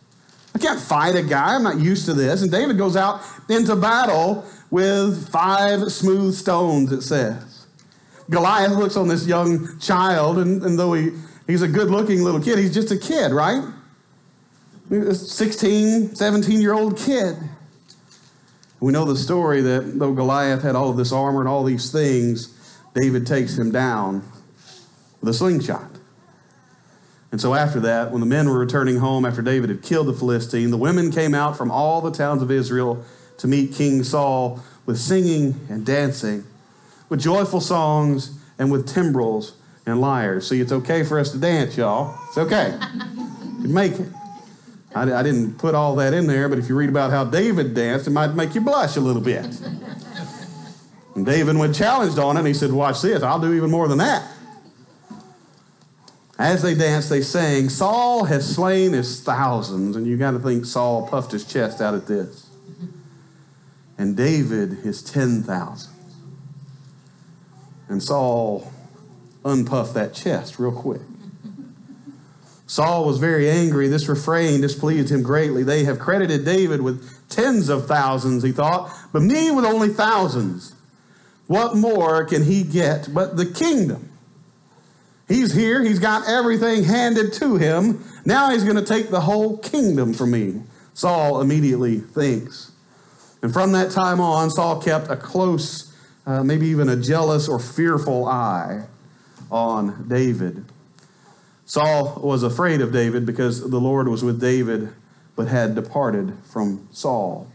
I 0.54 0.58
can't 0.58 0.80
fight 0.80 1.16
a 1.16 1.22
guy. 1.22 1.54
I'm 1.54 1.62
not 1.62 1.78
used 1.78 2.06
to 2.06 2.14
this. 2.14 2.40
And 2.40 2.50
David 2.50 2.78
goes 2.78 2.96
out 2.96 3.20
into 3.50 3.76
battle 3.76 4.42
with 4.70 5.28
five 5.28 5.92
smooth 5.92 6.34
stones, 6.34 6.92
it 6.92 7.02
says. 7.02 7.66
Goliath 8.30 8.72
looks 8.72 8.96
on 8.96 9.08
this 9.08 9.26
young 9.26 9.78
child, 9.80 10.38
and, 10.38 10.62
and 10.62 10.78
though 10.78 10.94
he, 10.94 11.10
he's 11.46 11.60
a 11.60 11.68
good 11.68 11.90
looking 11.90 12.22
little 12.22 12.40
kid, 12.40 12.58
he's 12.58 12.72
just 12.72 12.90
a 12.90 12.96
kid, 12.96 13.32
right? 13.32 13.62
A 14.90 15.14
16, 15.14 16.14
17 16.14 16.60
year 16.60 16.74
old 16.74 16.98
kid. 16.98 17.36
We 18.80 18.92
know 18.92 19.04
the 19.04 19.16
story 19.16 19.60
that 19.62 19.98
though 19.98 20.12
Goliath 20.12 20.62
had 20.62 20.74
all 20.74 20.90
of 20.90 20.96
this 20.96 21.12
armor 21.12 21.40
and 21.40 21.48
all 21.48 21.64
these 21.64 21.92
things, 21.92 22.52
David 22.94 23.26
takes 23.26 23.56
him 23.56 23.70
down 23.70 24.22
with 25.20 25.30
a 25.30 25.34
slingshot. 25.34 25.88
And 27.30 27.40
so 27.40 27.54
after 27.54 27.80
that, 27.80 28.10
when 28.10 28.20
the 28.20 28.26
men 28.26 28.48
were 28.48 28.58
returning 28.58 28.98
home 28.98 29.24
after 29.24 29.40
David 29.40 29.70
had 29.70 29.82
killed 29.82 30.08
the 30.08 30.12
Philistine, 30.12 30.70
the 30.70 30.76
women 30.76 31.10
came 31.10 31.34
out 31.34 31.56
from 31.56 31.70
all 31.70 32.02
the 32.02 32.10
towns 32.10 32.42
of 32.42 32.50
Israel 32.50 33.02
to 33.38 33.48
meet 33.48 33.72
King 33.72 34.04
Saul 34.04 34.62
with 34.84 34.98
singing 34.98 35.58
and 35.70 35.86
dancing, 35.86 36.44
with 37.08 37.20
joyful 37.20 37.60
songs 37.60 38.38
and 38.58 38.70
with 38.70 38.86
timbrels 38.86 39.54
and 39.86 40.00
lyres. 40.00 40.48
See, 40.48 40.60
it's 40.60 40.72
okay 40.72 41.04
for 41.04 41.18
us 41.18 41.32
to 41.32 41.38
dance, 41.38 41.76
y'all. 41.76 42.18
It's 42.28 42.38
okay. 42.38 42.78
You 43.60 43.68
make 43.68 43.92
it. 43.92 44.08
I, 44.94 45.02
I, 45.12 45.22
didn't 45.22 45.58
put 45.58 45.74
all 45.74 45.96
that 45.96 46.12
in 46.12 46.26
there, 46.26 46.48
but 46.48 46.58
if 46.58 46.68
you 46.68 46.74
read 46.74 46.88
about 46.88 47.10
how 47.10 47.24
David 47.24 47.74
danced, 47.74 48.06
it 48.06 48.10
might 48.10 48.34
make 48.34 48.54
you 48.54 48.60
blush 48.60 48.96
a 48.96 49.00
little 49.00 49.22
bit. 49.22 49.46
And 51.14 51.26
David 51.26 51.58
went 51.58 51.74
challenged 51.74 52.18
on 52.18 52.36
it, 52.36 52.40
and 52.40 52.48
he 52.48 52.54
said, 52.54 52.72
Watch 52.72 53.02
this, 53.02 53.22
I'll 53.22 53.38
do 53.38 53.52
even 53.52 53.70
more 53.70 53.86
than 53.86 53.98
that. 53.98 54.26
As 56.38 56.62
they 56.62 56.74
danced, 56.74 57.10
they 57.10 57.20
sang, 57.20 57.68
Saul 57.68 58.24
has 58.24 58.56
slain 58.56 58.94
his 58.94 59.22
thousands. 59.22 59.94
And 59.94 60.06
you 60.06 60.16
got 60.16 60.32
to 60.32 60.38
think 60.38 60.64
Saul 60.64 61.06
puffed 61.06 61.32
his 61.32 61.44
chest 61.44 61.80
out 61.80 61.94
at 61.94 62.06
this. 62.06 62.50
And 63.98 64.16
David 64.16 64.78
his 64.78 65.02
ten 65.02 65.42
thousands. 65.42 66.16
And 67.88 68.02
Saul 68.02 68.72
unpuffed 69.44 69.94
that 69.94 70.14
chest 70.14 70.58
real 70.58 70.72
quick. 70.72 71.02
Saul 72.72 73.04
was 73.04 73.18
very 73.18 73.50
angry. 73.50 73.86
This 73.86 74.08
refrain 74.08 74.62
displeased 74.62 75.12
him 75.12 75.22
greatly. 75.22 75.62
They 75.62 75.84
have 75.84 75.98
credited 75.98 76.46
David 76.46 76.80
with 76.80 77.28
tens 77.28 77.68
of 77.68 77.86
thousands, 77.86 78.42
he 78.42 78.50
thought, 78.50 78.90
but 79.12 79.20
me 79.20 79.50
with 79.50 79.66
only 79.66 79.90
thousands. 79.90 80.74
What 81.48 81.76
more 81.76 82.24
can 82.24 82.44
he 82.44 82.62
get 82.62 83.12
but 83.12 83.36
the 83.36 83.44
kingdom? 83.44 84.08
He's 85.28 85.52
here, 85.52 85.84
he's 85.84 85.98
got 85.98 86.26
everything 86.26 86.84
handed 86.84 87.34
to 87.34 87.56
him. 87.56 88.02
Now 88.24 88.48
he's 88.52 88.64
going 88.64 88.76
to 88.76 88.84
take 88.86 89.10
the 89.10 89.20
whole 89.20 89.58
kingdom 89.58 90.14
from 90.14 90.30
me. 90.30 90.62
Saul 90.94 91.42
immediately 91.42 91.98
thinks. 91.98 92.72
And 93.42 93.52
from 93.52 93.72
that 93.72 93.90
time 93.90 94.18
on, 94.18 94.48
Saul 94.48 94.80
kept 94.80 95.10
a 95.10 95.16
close, 95.16 95.94
uh, 96.24 96.42
maybe 96.42 96.68
even 96.68 96.88
a 96.88 96.96
jealous 96.96 97.50
or 97.50 97.58
fearful 97.58 98.26
eye 98.26 98.86
on 99.50 100.08
David. 100.08 100.64
Saul 101.72 102.20
was 102.22 102.42
afraid 102.42 102.82
of 102.82 102.92
David 102.92 103.24
because 103.24 103.70
the 103.70 103.80
Lord 103.80 104.06
was 104.06 104.22
with 104.22 104.38
David, 104.38 104.90
but 105.34 105.48
had 105.48 105.74
departed 105.74 106.34
from 106.44 106.86
Saul. 106.92 107.50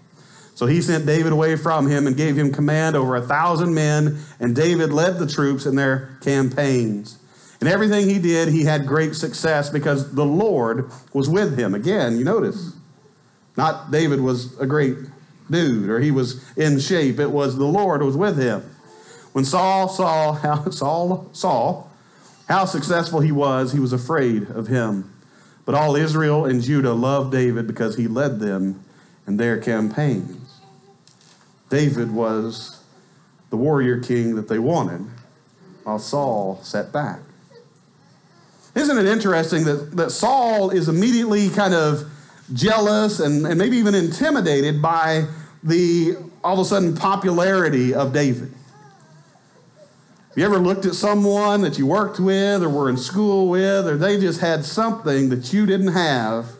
So 0.55 0.65
he 0.65 0.81
sent 0.81 1.05
David 1.05 1.31
away 1.31 1.55
from 1.55 1.87
him 1.87 2.07
and 2.07 2.17
gave 2.17 2.35
him 2.35 2.51
command 2.51 2.95
over 2.95 3.15
a 3.15 3.21
thousand 3.21 3.75
men, 3.75 4.17
and 4.39 4.55
David 4.55 4.91
led 4.91 5.19
the 5.19 5.27
troops 5.27 5.67
in 5.67 5.75
their 5.75 6.17
campaigns. 6.21 7.19
And 7.59 7.69
everything 7.69 8.09
he 8.09 8.17
did, 8.17 8.47
he 8.47 8.63
had 8.63 8.87
great 8.87 9.13
success 9.13 9.69
because 9.69 10.15
the 10.15 10.25
Lord 10.25 10.89
was 11.13 11.29
with 11.29 11.55
him. 11.55 11.75
Again, 11.75 12.17
you 12.17 12.23
notice, 12.23 12.75
not 13.55 13.91
David 13.91 14.21
was 14.21 14.59
a 14.59 14.65
great 14.65 14.97
dude 15.51 15.91
or 15.91 15.99
he 15.99 16.09
was 16.09 16.43
in 16.57 16.79
shape. 16.79 17.19
It 17.19 17.29
was 17.29 17.55
the 17.55 17.65
Lord 17.65 18.01
was 18.01 18.17
with 18.17 18.39
him. 18.39 18.63
When 19.33 19.45
Saul 19.45 19.87
saw 19.87 20.33
how 20.33 20.69
Saul 20.71 21.29
saw 21.33 21.86
how 22.47 22.65
successful 22.65 23.19
he 23.19 23.31
was, 23.31 23.73
he 23.73 23.79
was 23.79 23.93
afraid 23.93 24.49
of 24.49 24.67
him. 24.67 25.13
But 25.65 25.75
all 25.75 25.95
Israel 25.95 26.45
and 26.45 26.61
Judah 26.61 26.93
loved 26.93 27.31
David 27.31 27.67
because 27.67 27.97
he 27.97 28.07
led 28.07 28.39
them 28.39 28.83
in 29.27 29.37
their 29.37 29.59
campaigns. 29.59 30.61
David 31.69 32.11
was 32.11 32.81
the 33.49 33.57
warrior 33.57 33.99
king 33.99 34.35
that 34.35 34.47
they 34.47 34.59
wanted, 34.59 35.05
while 35.83 35.99
Saul 35.99 36.59
sat 36.63 36.93
back. 36.93 37.19
Isn't 38.75 38.97
it 38.97 39.05
interesting 39.05 39.65
that, 39.65 39.97
that 39.97 40.11
Saul 40.11 40.69
is 40.69 40.87
immediately 40.87 41.49
kind 41.49 41.73
of 41.73 42.09
jealous 42.53 43.19
and, 43.19 43.45
and 43.45 43.57
maybe 43.57 43.75
even 43.77 43.95
intimidated 43.95 44.81
by 44.81 45.25
the 45.63 46.15
all 46.43 46.53
of 46.53 46.59
a 46.59 46.65
sudden 46.65 46.95
popularity 46.95 47.93
of 47.93 48.13
David? 48.13 48.53
You 50.37 50.45
ever 50.45 50.59
looked 50.59 50.85
at 50.85 50.93
someone 50.93 51.61
that 51.61 51.79
you 51.79 51.87
worked 51.87 52.19
with 52.19 52.61
or 52.61 52.69
were 52.69 52.91
in 52.91 52.97
school 52.97 53.49
with, 53.49 53.87
or 53.87 53.97
they 53.97 54.19
just 54.19 54.39
had 54.39 54.63
something 54.63 55.29
that 55.29 55.51
you 55.51 55.65
didn't 55.65 55.93
have, 55.93 56.51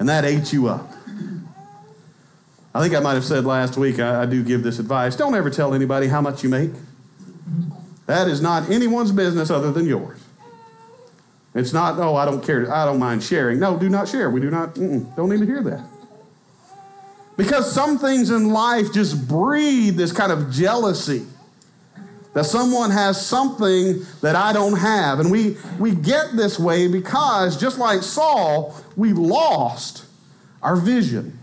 and 0.00 0.08
that 0.08 0.24
ate 0.24 0.52
you 0.52 0.66
up? 0.66 0.90
I 2.74 2.82
think 2.82 2.96
I 2.96 2.98
might 2.98 3.14
have 3.14 3.24
said 3.24 3.44
last 3.44 3.76
week, 3.76 4.00
I, 4.00 4.22
I 4.22 4.26
do 4.26 4.42
give 4.42 4.64
this 4.64 4.80
advice. 4.80 5.14
Don't 5.14 5.36
ever 5.36 5.48
tell 5.48 5.74
anybody 5.74 6.08
how 6.08 6.20
much 6.20 6.42
you 6.42 6.48
make. 6.48 6.72
That 8.06 8.26
is 8.26 8.40
not 8.40 8.68
anyone's 8.68 9.12
business 9.12 9.48
other 9.48 9.70
than 9.70 9.86
yours. 9.86 10.18
It's 11.54 11.72
not, 11.72 12.00
oh, 12.00 12.16
I 12.16 12.24
don't 12.24 12.44
care, 12.44 12.68
I 12.74 12.84
don't 12.84 12.98
mind 12.98 13.22
sharing. 13.22 13.60
No, 13.60 13.78
do 13.78 13.88
not 13.88 14.08
share. 14.08 14.28
We 14.28 14.40
do 14.40 14.50
not, 14.50 14.74
don't 14.74 15.28
need 15.28 15.38
to 15.38 15.46
hear 15.46 15.62
that. 15.62 15.84
Because 17.36 17.72
some 17.72 17.96
things 17.96 18.30
in 18.30 18.48
life 18.48 18.92
just 18.92 19.28
breed 19.28 19.90
this 19.90 20.10
kind 20.10 20.32
of 20.32 20.50
jealousy 20.50 21.26
that 22.38 22.44
someone 22.44 22.92
has 22.92 23.26
something 23.26 24.06
that 24.20 24.36
I 24.36 24.52
don't 24.52 24.78
have. 24.78 25.18
And 25.18 25.28
we, 25.28 25.56
we 25.76 25.92
get 25.92 26.36
this 26.36 26.56
way 26.56 26.86
because, 26.86 27.60
just 27.60 27.78
like 27.78 28.00
Saul, 28.00 28.76
we 28.96 29.12
lost 29.12 30.04
our 30.62 30.76
vision. 30.76 31.36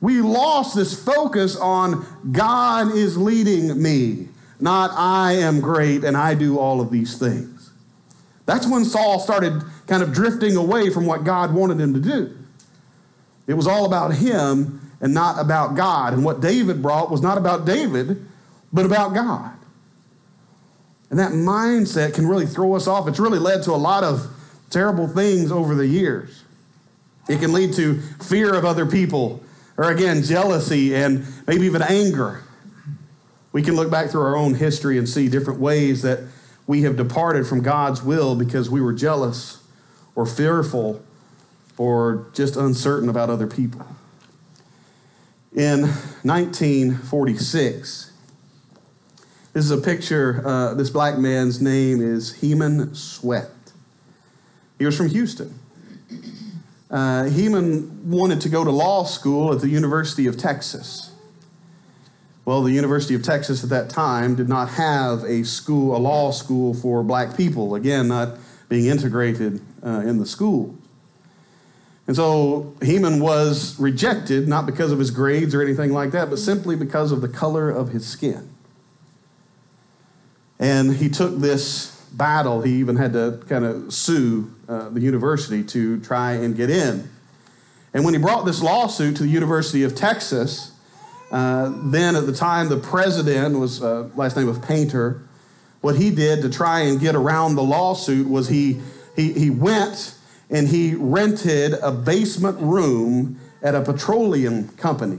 We 0.00 0.22
lost 0.22 0.74
this 0.74 0.98
focus 1.04 1.54
on 1.54 2.06
God 2.32 2.94
is 2.94 3.18
leading 3.18 3.82
me, 3.82 4.30
not 4.58 4.90
I 4.94 5.32
am 5.32 5.60
great 5.60 6.02
and 6.02 6.16
I 6.16 6.34
do 6.34 6.58
all 6.58 6.80
of 6.80 6.90
these 6.90 7.18
things. 7.18 7.70
That's 8.46 8.66
when 8.66 8.86
Saul 8.86 9.20
started 9.20 9.62
kind 9.86 10.02
of 10.02 10.14
drifting 10.14 10.56
away 10.56 10.88
from 10.88 11.04
what 11.04 11.24
God 11.24 11.52
wanted 11.52 11.78
him 11.78 11.92
to 11.92 12.00
do. 12.00 12.34
It 13.46 13.52
was 13.52 13.66
all 13.66 13.84
about 13.84 14.14
him 14.14 14.80
and 15.02 15.12
not 15.12 15.38
about 15.38 15.74
God. 15.74 16.14
And 16.14 16.24
what 16.24 16.40
David 16.40 16.80
brought 16.80 17.10
was 17.10 17.20
not 17.20 17.36
about 17.36 17.66
David, 17.66 18.26
but 18.72 18.86
about 18.86 19.12
God. 19.12 19.55
And 21.10 21.18
that 21.18 21.32
mindset 21.32 22.14
can 22.14 22.26
really 22.26 22.46
throw 22.46 22.74
us 22.74 22.86
off. 22.86 23.06
It's 23.08 23.20
really 23.20 23.38
led 23.38 23.62
to 23.64 23.72
a 23.72 23.76
lot 23.76 24.04
of 24.04 24.28
terrible 24.70 25.06
things 25.06 25.52
over 25.52 25.74
the 25.74 25.86
years. 25.86 26.42
It 27.28 27.40
can 27.40 27.52
lead 27.52 27.74
to 27.74 28.00
fear 28.22 28.54
of 28.54 28.64
other 28.64 28.86
people, 28.86 29.42
or 29.76 29.90
again, 29.90 30.22
jealousy 30.22 30.94
and 30.94 31.26
maybe 31.46 31.66
even 31.66 31.82
anger. 31.82 32.42
We 33.52 33.62
can 33.62 33.74
look 33.74 33.90
back 33.90 34.10
through 34.10 34.22
our 34.22 34.36
own 34.36 34.54
history 34.54 34.98
and 34.98 35.08
see 35.08 35.28
different 35.28 35.60
ways 35.60 36.02
that 36.02 36.20
we 36.66 36.82
have 36.82 36.96
departed 36.96 37.46
from 37.46 37.62
God's 37.62 38.02
will 38.02 38.34
because 38.34 38.68
we 38.68 38.80
were 38.80 38.92
jealous 38.92 39.62
or 40.14 40.26
fearful 40.26 41.02
or 41.78 42.26
just 42.32 42.56
uncertain 42.56 43.08
about 43.08 43.30
other 43.30 43.46
people. 43.46 43.86
In 45.52 45.82
1946, 46.22 48.05
this 49.56 49.64
is 49.64 49.70
a 49.70 49.78
picture. 49.78 50.42
Uh, 50.46 50.74
this 50.74 50.90
black 50.90 51.16
man's 51.16 51.62
name 51.62 52.02
is 52.02 52.42
Heman 52.42 52.94
Sweatt. 52.94 53.48
He 54.78 54.84
was 54.84 54.94
from 54.94 55.08
Houston. 55.08 55.58
Uh, 56.90 57.24
Heman 57.24 58.10
wanted 58.10 58.42
to 58.42 58.50
go 58.50 58.64
to 58.64 58.70
law 58.70 59.04
school 59.04 59.54
at 59.54 59.62
the 59.62 59.70
University 59.70 60.26
of 60.26 60.36
Texas. 60.36 61.10
Well, 62.44 62.62
the 62.64 62.72
University 62.72 63.14
of 63.14 63.22
Texas 63.22 63.64
at 63.64 63.70
that 63.70 63.88
time 63.88 64.34
did 64.34 64.46
not 64.46 64.68
have 64.72 65.24
a 65.24 65.42
school, 65.42 65.96
a 65.96 66.00
law 66.00 66.32
school 66.32 66.74
for 66.74 67.02
black 67.02 67.34
people. 67.34 67.74
Again, 67.74 68.08
not 68.08 68.36
being 68.68 68.84
integrated 68.84 69.62
uh, 69.82 70.02
in 70.04 70.18
the 70.18 70.26
school. 70.26 70.74
And 72.06 72.14
so 72.14 72.74
Heman 72.82 73.20
was 73.20 73.80
rejected, 73.80 74.48
not 74.48 74.66
because 74.66 74.92
of 74.92 74.98
his 74.98 75.10
grades 75.10 75.54
or 75.54 75.62
anything 75.62 75.94
like 75.94 76.10
that, 76.10 76.28
but 76.28 76.38
simply 76.38 76.76
because 76.76 77.10
of 77.10 77.22
the 77.22 77.28
color 77.28 77.70
of 77.70 77.88
his 77.88 78.06
skin. 78.06 78.50
And 80.58 80.96
he 80.96 81.08
took 81.08 81.38
this 81.38 82.00
battle. 82.12 82.62
He 82.62 82.74
even 82.76 82.96
had 82.96 83.12
to 83.12 83.42
kind 83.48 83.64
of 83.64 83.92
sue 83.92 84.54
uh, 84.68 84.88
the 84.88 85.00
university 85.00 85.62
to 85.64 86.00
try 86.00 86.32
and 86.32 86.56
get 86.56 86.70
in. 86.70 87.10
And 87.92 88.04
when 88.04 88.14
he 88.14 88.20
brought 88.20 88.44
this 88.44 88.62
lawsuit 88.62 89.16
to 89.16 89.22
the 89.22 89.28
University 89.28 89.82
of 89.82 89.94
Texas, 89.94 90.72
uh, 91.30 91.72
then 91.84 92.14
at 92.14 92.26
the 92.26 92.32
time, 92.32 92.68
the 92.68 92.76
president 92.76 93.58
was 93.58 93.82
uh, 93.82 94.08
last 94.14 94.36
name 94.36 94.48
of 94.48 94.62
Painter. 94.62 95.22
What 95.80 95.96
he 95.96 96.10
did 96.10 96.42
to 96.42 96.50
try 96.50 96.80
and 96.80 97.00
get 97.00 97.14
around 97.14 97.54
the 97.54 97.62
lawsuit 97.62 98.28
was 98.28 98.48
he 98.48 98.80
he 99.14 99.32
he 99.32 99.50
went 99.50 100.14
and 100.50 100.68
he 100.68 100.94
rented 100.94 101.74
a 101.74 101.90
basement 101.90 102.58
room 102.60 103.40
at 103.62 103.74
a 103.74 103.82
petroleum 103.82 104.68
company. 104.76 105.18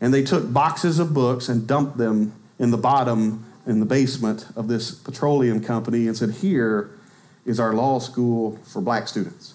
and 0.00 0.12
they 0.12 0.22
took 0.22 0.52
boxes 0.52 0.98
of 0.98 1.14
books 1.14 1.48
and 1.48 1.66
dumped 1.66 1.96
them 1.96 2.32
in 2.58 2.70
the 2.70 2.76
bottom, 2.76 3.45
in 3.66 3.80
the 3.80 3.86
basement 3.86 4.46
of 4.54 4.68
this 4.68 4.92
petroleum 4.92 5.60
company 5.60 6.06
and 6.06 6.16
said, 6.16 6.30
Here 6.30 6.90
is 7.44 7.60
our 7.60 7.72
law 7.72 7.98
school 7.98 8.58
for 8.64 8.80
black 8.80 9.08
students. 9.08 9.54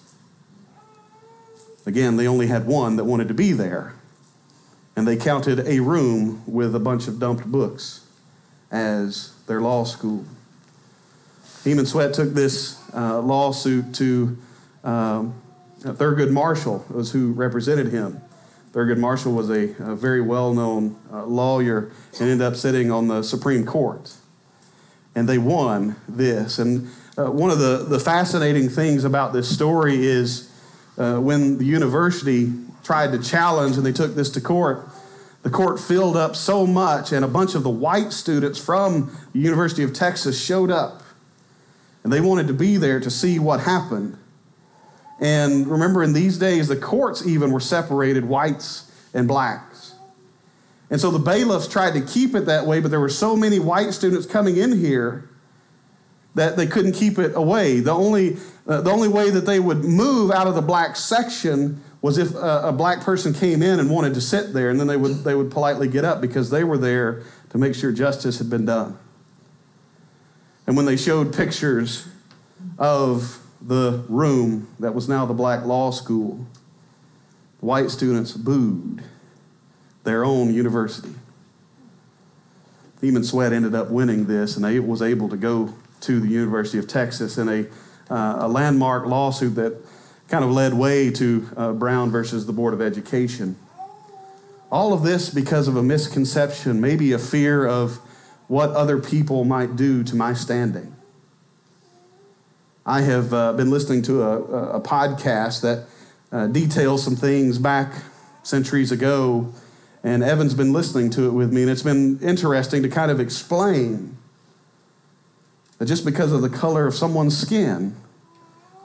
Again, 1.86 2.16
they 2.16 2.28
only 2.28 2.46
had 2.46 2.66
one 2.66 2.96
that 2.96 3.04
wanted 3.04 3.28
to 3.28 3.34
be 3.34 3.52
there, 3.52 3.94
and 4.94 5.08
they 5.08 5.16
counted 5.16 5.60
a 5.60 5.80
room 5.80 6.42
with 6.46 6.74
a 6.74 6.80
bunch 6.80 7.08
of 7.08 7.18
dumped 7.18 7.50
books 7.50 8.06
as 8.70 9.34
their 9.46 9.60
law 9.60 9.84
school. 9.84 10.24
Heman 11.64 11.86
Sweatt 11.86 12.14
took 12.14 12.34
this 12.34 12.80
uh, 12.94 13.20
lawsuit 13.20 13.94
to 13.94 14.36
um, 14.84 15.34
Thurgood 15.80 16.30
Marshall, 16.30 16.84
was 16.88 17.12
who 17.12 17.32
represented 17.32 17.88
him. 17.88 18.20
Thurgood 18.72 18.98
Marshall 18.98 19.32
was 19.32 19.50
a, 19.50 19.74
a 19.78 19.94
very 19.94 20.22
well 20.22 20.54
known 20.54 20.96
uh, 21.12 21.24
lawyer 21.24 21.92
and 22.18 22.22
ended 22.22 22.40
up 22.40 22.56
sitting 22.56 22.90
on 22.90 23.06
the 23.08 23.22
Supreme 23.22 23.66
Court. 23.66 24.14
And 25.14 25.28
they 25.28 25.36
won 25.36 25.96
this. 26.08 26.58
And 26.58 26.88
uh, 27.18 27.30
one 27.30 27.50
of 27.50 27.58
the, 27.58 27.84
the 27.86 28.00
fascinating 28.00 28.70
things 28.70 29.04
about 29.04 29.34
this 29.34 29.52
story 29.52 30.06
is 30.06 30.50
uh, 30.96 31.18
when 31.18 31.58
the 31.58 31.66
university 31.66 32.50
tried 32.82 33.12
to 33.12 33.18
challenge 33.22 33.76
and 33.76 33.84
they 33.84 33.92
took 33.92 34.14
this 34.14 34.30
to 34.30 34.40
court, 34.40 34.88
the 35.42 35.50
court 35.50 35.78
filled 35.78 36.16
up 36.16 36.36
so 36.36 36.66
much, 36.66 37.12
and 37.12 37.24
a 37.24 37.28
bunch 37.28 37.54
of 37.54 37.64
the 37.64 37.70
white 37.70 38.12
students 38.12 38.58
from 38.58 39.16
the 39.32 39.40
University 39.40 39.82
of 39.82 39.92
Texas 39.92 40.42
showed 40.42 40.70
up. 40.70 41.02
And 42.04 42.12
they 42.12 42.20
wanted 42.20 42.46
to 42.46 42.54
be 42.54 42.76
there 42.76 43.00
to 43.00 43.10
see 43.10 43.38
what 43.38 43.60
happened. 43.60 44.16
And 45.22 45.68
remember, 45.68 46.02
in 46.02 46.12
these 46.12 46.36
days, 46.36 46.66
the 46.66 46.76
courts 46.76 47.24
even 47.24 47.52
were 47.52 47.60
separated 47.60 48.24
whites 48.24 48.90
and 49.14 49.28
blacks. 49.28 49.94
And 50.90 51.00
so 51.00 51.12
the 51.12 51.20
bailiffs 51.20 51.68
tried 51.68 51.92
to 51.94 52.00
keep 52.00 52.34
it 52.34 52.46
that 52.46 52.66
way, 52.66 52.80
but 52.80 52.90
there 52.90 53.00
were 53.00 53.08
so 53.08 53.36
many 53.36 53.60
white 53.60 53.94
students 53.94 54.26
coming 54.26 54.56
in 54.56 54.76
here 54.76 55.30
that 56.34 56.56
they 56.56 56.66
couldn't 56.66 56.94
keep 56.94 57.20
it 57.20 57.36
away. 57.36 57.78
The 57.78 57.92
only, 57.92 58.36
uh, 58.66 58.80
the 58.80 58.90
only 58.90 59.06
way 59.06 59.30
that 59.30 59.46
they 59.46 59.60
would 59.60 59.84
move 59.84 60.32
out 60.32 60.48
of 60.48 60.56
the 60.56 60.62
black 60.62 60.96
section 60.96 61.80
was 62.00 62.18
if 62.18 62.34
a, 62.34 62.62
a, 62.64 62.72
black 62.72 63.02
person 63.02 63.32
came 63.32 63.62
in 63.62 63.78
and 63.78 63.88
wanted 63.88 64.14
to 64.14 64.20
sit 64.20 64.52
there, 64.52 64.70
and 64.70 64.80
then 64.80 64.88
they 64.88 64.96
would, 64.96 65.22
they 65.22 65.36
would 65.36 65.52
politely 65.52 65.86
get 65.86 66.04
up 66.04 66.20
because 66.20 66.50
they 66.50 66.64
were 66.64 66.78
there 66.78 67.22
to 67.50 67.58
make 67.58 67.76
sure 67.76 67.92
justice 67.92 68.38
had 68.38 68.50
been 68.50 68.64
done. 68.64 68.98
And 70.66 70.76
when 70.76 70.84
they 70.84 70.96
showed 70.96 71.32
pictures 71.32 72.08
of 72.76 73.41
the 73.66 74.04
room 74.08 74.68
that 74.80 74.94
was 74.94 75.08
now 75.08 75.24
the 75.24 75.34
black 75.34 75.64
law 75.64 75.90
school, 75.90 76.46
white 77.60 77.90
students 77.90 78.32
booed 78.32 79.02
their 80.04 80.24
own 80.24 80.52
university. 80.52 81.14
Heman 83.00 83.24
Sweatt 83.24 83.52
ended 83.52 83.74
up 83.74 83.90
winning 83.90 84.26
this, 84.26 84.56
and 84.56 84.64
they 84.64 84.78
was 84.78 85.02
able 85.02 85.28
to 85.28 85.36
go 85.36 85.74
to 86.02 86.20
the 86.20 86.28
University 86.28 86.78
of 86.78 86.88
Texas 86.88 87.38
in 87.38 87.48
a, 87.48 87.66
uh, 88.12 88.46
a 88.46 88.48
landmark 88.48 89.06
lawsuit 89.06 89.54
that 89.56 89.76
kind 90.28 90.44
of 90.44 90.50
led 90.50 90.74
way 90.74 91.10
to 91.10 91.48
uh, 91.56 91.72
Brown 91.72 92.10
versus 92.10 92.46
the 92.46 92.52
Board 92.52 92.74
of 92.74 92.80
Education. 92.80 93.56
All 94.70 94.92
of 94.92 95.02
this 95.02 95.30
because 95.30 95.68
of 95.68 95.76
a 95.76 95.82
misconception, 95.82 96.80
maybe 96.80 97.12
a 97.12 97.18
fear 97.18 97.66
of 97.66 97.98
what 98.48 98.70
other 98.70 98.98
people 98.98 99.44
might 99.44 99.76
do 99.76 100.02
to 100.04 100.16
my 100.16 100.32
standing. 100.32 100.94
I 102.84 103.02
have 103.02 103.32
uh, 103.32 103.52
been 103.52 103.70
listening 103.70 104.02
to 104.02 104.22
a, 104.22 104.38
a 104.76 104.80
podcast 104.80 105.62
that 105.62 105.86
uh, 106.32 106.46
details 106.48 107.04
some 107.04 107.14
things 107.14 107.58
back 107.58 107.92
centuries 108.42 108.90
ago, 108.90 109.52
and 110.02 110.24
Evan's 110.24 110.54
been 110.54 110.72
listening 110.72 111.10
to 111.10 111.26
it 111.26 111.30
with 111.30 111.52
me, 111.52 111.62
and 111.62 111.70
it's 111.70 111.82
been 111.82 112.18
interesting 112.20 112.82
to 112.82 112.88
kind 112.88 113.10
of 113.10 113.20
explain 113.20 114.16
that 115.78 115.86
just 115.86 116.04
because 116.04 116.32
of 116.32 116.42
the 116.42 116.48
color 116.48 116.86
of 116.86 116.94
someone's 116.94 117.38
skin, 117.38 117.94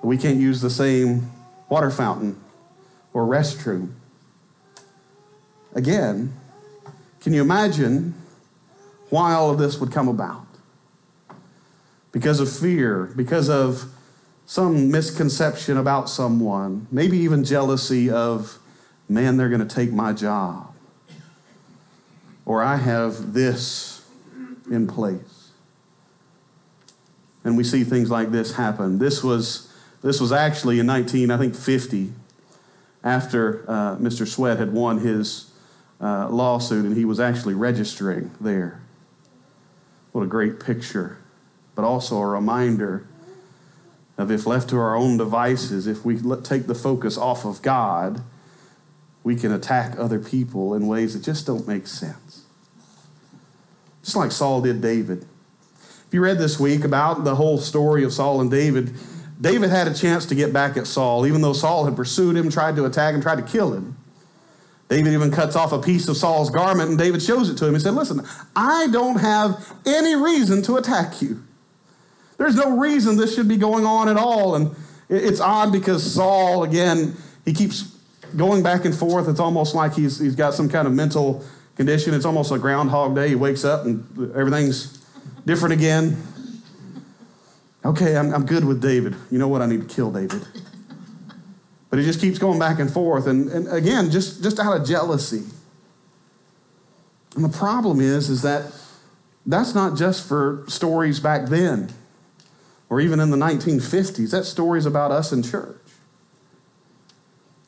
we 0.04 0.18
can't 0.18 0.40
use 0.40 0.62
the 0.62 0.70
same 0.70 1.32
water 1.70 1.90
fountain 1.90 2.40
or 3.14 3.26
restroom. 3.26 3.94
Again, 5.74 6.34
can 7.20 7.34
you 7.34 7.42
imagine 7.42 8.14
why 9.10 9.34
all 9.34 9.50
of 9.50 9.58
this 9.58 9.80
would 9.80 9.92
come 9.92 10.08
about? 10.08 10.47
Because 12.12 12.40
of 12.40 12.52
fear, 12.52 13.12
because 13.16 13.50
of 13.50 13.86
some 14.46 14.90
misconception 14.90 15.78
about 15.78 16.10
someone, 16.10 16.88
maybe 16.92 17.18
even 17.18 17.44
jealousy 17.44 18.10
of, 18.10 18.60
man, 19.10 19.38
they're 19.38 19.50
going 19.50 19.66
to 19.66 19.76
take 19.76 19.92
my 19.92 20.14
job. 20.14 20.74
Or 22.46 22.64
I 22.64 22.78
have 22.78 23.34
this 23.34 24.06
in 24.72 24.88
place 24.88 25.38
and 27.48 27.56
we 27.56 27.64
see 27.64 27.86
things 27.86 28.12
like 28.12 28.32
this 28.32 28.56
happen. 28.56 29.00
This 29.00 29.24
was, 29.24 29.74
this 30.02 30.20
was 30.20 30.34
actually 30.34 30.80
in 30.80 30.86
19, 30.86 31.32
I 31.32 31.38
think 31.38 31.56
50, 31.56 32.12
after 33.06 33.64
uh, 33.70 33.96
Mr. 33.96 34.28
Sweatt 34.28 34.60
had 34.60 34.74
won 34.74 35.00
his 35.00 35.50
uh, 36.02 36.28
lawsuit 36.28 36.84
and 36.84 36.98
he 36.98 37.06
was 37.06 37.22
actually 37.22 37.54
registering 37.54 38.32
there. 38.42 38.82
What 40.12 40.24
a 40.24 40.28
great 40.28 40.60
picture, 40.60 41.20
but 41.78 41.86
also 41.86 42.18
a 42.18 42.26
reminder 42.26 43.06
of 44.18 44.32
if 44.32 44.48
left 44.48 44.68
to 44.72 44.78
our 44.80 44.96
own 44.96 45.16
devices, 45.16 45.86
if 45.86 46.04
we 46.04 46.20
take 46.42 46.66
the 46.66 46.74
focus 46.74 47.20
off 47.20 47.46
of 47.46 47.62
God, 47.62 48.24
we 49.24 49.36
can 49.36 49.52
attack 49.52 49.94
other 50.00 50.18
people 50.18 50.74
in 50.74 50.88
ways 50.88 51.14
that 51.14 51.24
just 51.24 51.46
don't 51.46 51.68
make 51.68 51.86
sense. 51.86 52.46
Just 54.04 54.16
like 54.16 54.32
Saul 54.32 54.62
did 54.62 54.82
David. 54.82 55.28
If 56.08 56.14
you 56.14 56.20
read 56.20 56.40
this 56.40 56.60
week 56.60 56.84
about 56.84 57.24
the 57.24 57.36
whole 57.36 57.60
story 57.60 58.04
of 58.04 58.12
Saul 58.12 58.42
and 58.42 58.50
David, 58.50 58.96
David 59.40 59.70
had 59.70 59.88
a 59.88 59.94
chance 59.94 60.26
to 60.26 60.34
get 60.34 60.52
back 60.52 60.78
at 60.78 60.88
Saul, 60.88 61.28
even 61.28 61.42
though 61.42 61.54
Saul 61.54 61.86
had 61.86 61.96
pursued 61.96 62.36
him, 62.36 62.50
tried 62.50 62.76
to 62.78 62.86
attack 62.86 63.14
him, 63.14 63.22
tried 63.22 63.36
to 63.36 63.44
kill 63.44 63.74
him. 63.74 63.96
David 64.90 65.14
even 65.14 65.30
cuts 65.30 65.56
off 65.56 65.74
a 65.74 65.80
piece 65.80 66.08
of 66.08 66.18
Saul's 66.18 66.50
garment, 66.50 66.90
and 66.90 66.98
David 66.98 67.22
shows 67.22 67.52
it 67.52 67.58
to 67.60 67.68
him. 67.68 67.76
He 67.76 67.80
said, 67.80 67.94
Listen, 67.94 68.26
I 68.56 68.88
don't 68.88 69.20
have 69.20 69.76
any 69.86 70.16
reason 70.16 70.64
to 70.64 70.78
attack 70.78 71.22
you. 71.22 71.44
There's 72.38 72.56
no 72.56 72.78
reason 72.78 73.18
this 73.18 73.36
should 73.36 73.48
be 73.48 73.58
going 73.58 73.86
on 73.86 74.10
at 74.10 74.18
all. 74.18 74.56
And 74.56 74.76
it's 75.10 75.40
odd 75.40 75.72
because 75.72 76.14
Saul, 76.14 76.64
again, 76.64 77.16
he 77.46 77.54
keeps 77.54 77.96
going 78.36 78.62
back 78.62 78.86
and 78.86 78.96
forth. 78.96 79.28
It's 79.28 79.40
almost 79.40 79.74
like 79.74 79.94
he's, 79.94 80.20
he's 80.20 80.36
got 80.36 80.54
some 80.54 80.70
kind 80.70 80.88
of 80.88 80.94
mental 80.94 81.44
condition. 81.76 82.14
It's 82.14 82.26
almost 82.26 82.52
a 82.52 82.60
groundhog 82.60 83.16
day. 83.16 83.30
He 83.30 83.36
wakes 83.36 83.66
up 83.66 83.86
and 83.86 84.36
everything's 84.36 84.98
different 85.46 85.74
again. 85.74 86.22
Okay, 87.86 88.18
I'm, 88.18 88.34
I'm 88.34 88.46
good 88.46 88.66
with 88.66 88.82
David. 88.82 89.16
You 89.32 89.40
know 89.40 89.48
what? 89.48 89.62
I 89.62 89.66
need 89.66 89.88
to 89.88 89.96
kill 89.96 90.12
David. 90.12 90.46
But 91.90 92.00
he 92.00 92.06
just 92.06 92.20
keeps 92.20 92.38
going 92.38 92.60
back 92.60 92.80
and 92.80 92.92
forth. 92.92 93.28
And, 93.28 93.50
and 93.50 93.68
again, 93.70 94.12
just, 94.12 94.44
just 94.44 94.60
out 94.60 94.80
of 94.80 94.86
jealousy. 94.86 95.44
And 97.36 97.46
the 97.46 97.58
problem 97.58 98.02
is, 98.02 98.30
is 98.30 98.42
that 98.42 98.74
that's 99.46 99.74
not 99.74 99.98
just 99.98 100.28
for 100.28 100.66
stories 100.68 101.20
back 101.20 101.48
then 101.48 101.94
or 102.90 103.02
even 103.02 103.20
in 103.20 103.32
the 103.32 103.38
1950s. 103.38 104.32
That 104.32 104.46
story's 104.46 104.86
about 104.86 105.12
us 105.12 105.32
in 105.32 105.44
church. 105.44 105.78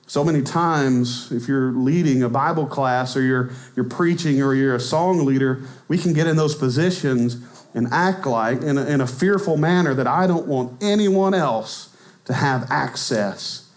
So 0.07 0.23
many 0.23 0.41
times, 0.41 1.31
if 1.31 1.47
you're 1.47 1.71
leading 1.71 2.23
a 2.23 2.29
Bible 2.29 2.65
class 2.65 3.15
or 3.15 3.21
you're, 3.21 3.51
you're 3.75 3.85
preaching 3.85 4.41
or 4.41 4.55
you're 4.55 4.73
a 4.73 4.79
song 4.79 5.23
leader, 5.23 5.61
we 5.87 5.99
can 5.99 6.13
get 6.13 6.25
in 6.25 6.35
those 6.35 6.55
positions 6.55 7.37
and 7.75 7.87
act 7.91 8.25
like 8.25 8.63
in 8.63 8.79
a, 8.79 8.85
in 8.87 9.01
a 9.01 9.07
fearful 9.07 9.55
manner 9.55 9.93
that 9.93 10.07
I 10.07 10.25
don't 10.25 10.47
want 10.47 10.81
anyone 10.81 11.35
else 11.35 11.95
to 12.25 12.33
have 12.33 12.69
access 12.71 13.69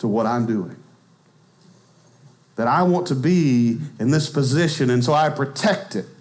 to 0.00 0.08
what 0.08 0.26
I'm 0.26 0.44
doing. 0.44 0.76
That 2.56 2.66
I 2.66 2.82
want 2.82 3.06
to 3.06 3.14
be 3.14 3.78
in 3.98 4.10
this 4.10 4.28
position, 4.28 4.90
and 4.90 5.02
so 5.02 5.14
I 5.14 5.30
protect 5.30 5.96
it. 5.96 6.19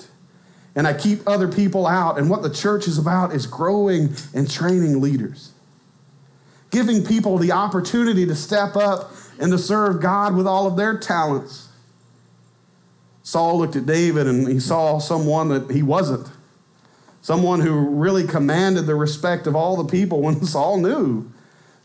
And 0.75 0.87
I 0.87 0.93
keep 0.93 1.27
other 1.27 1.47
people 1.47 1.87
out. 1.87 2.17
And 2.17 2.29
what 2.29 2.41
the 2.41 2.49
church 2.49 2.87
is 2.87 2.97
about 2.97 3.33
is 3.33 3.45
growing 3.47 4.15
and 4.33 4.49
training 4.49 5.01
leaders, 5.01 5.51
giving 6.71 7.03
people 7.03 7.37
the 7.37 7.51
opportunity 7.51 8.25
to 8.25 8.35
step 8.35 8.75
up 8.75 9.11
and 9.39 9.51
to 9.51 9.57
serve 9.57 10.01
God 10.01 10.35
with 10.35 10.47
all 10.47 10.67
of 10.67 10.77
their 10.77 10.97
talents. 10.97 11.69
Saul 13.23 13.59
looked 13.59 13.75
at 13.75 13.85
David 13.85 14.27
and 14.27 14.47
he 14.47 14.59
saw 14.59 14.99
someone 14.99 15.49
that 15.49 15.71
he 15.71 15.83
wasn't 15.83 16.29
someone 17.21 17.59
who 17.59 17.89
really 17.89 18.25
commanded 18.25 18.85
the 18.85 18.95
respect 18.95 19.47
of 19.47 19.55
all 19.55 19.75
the 19.81 19.89
people 19.89 20.21
when 20.21 20.43
Saul 20.45 20.77
knew 20.77 21.31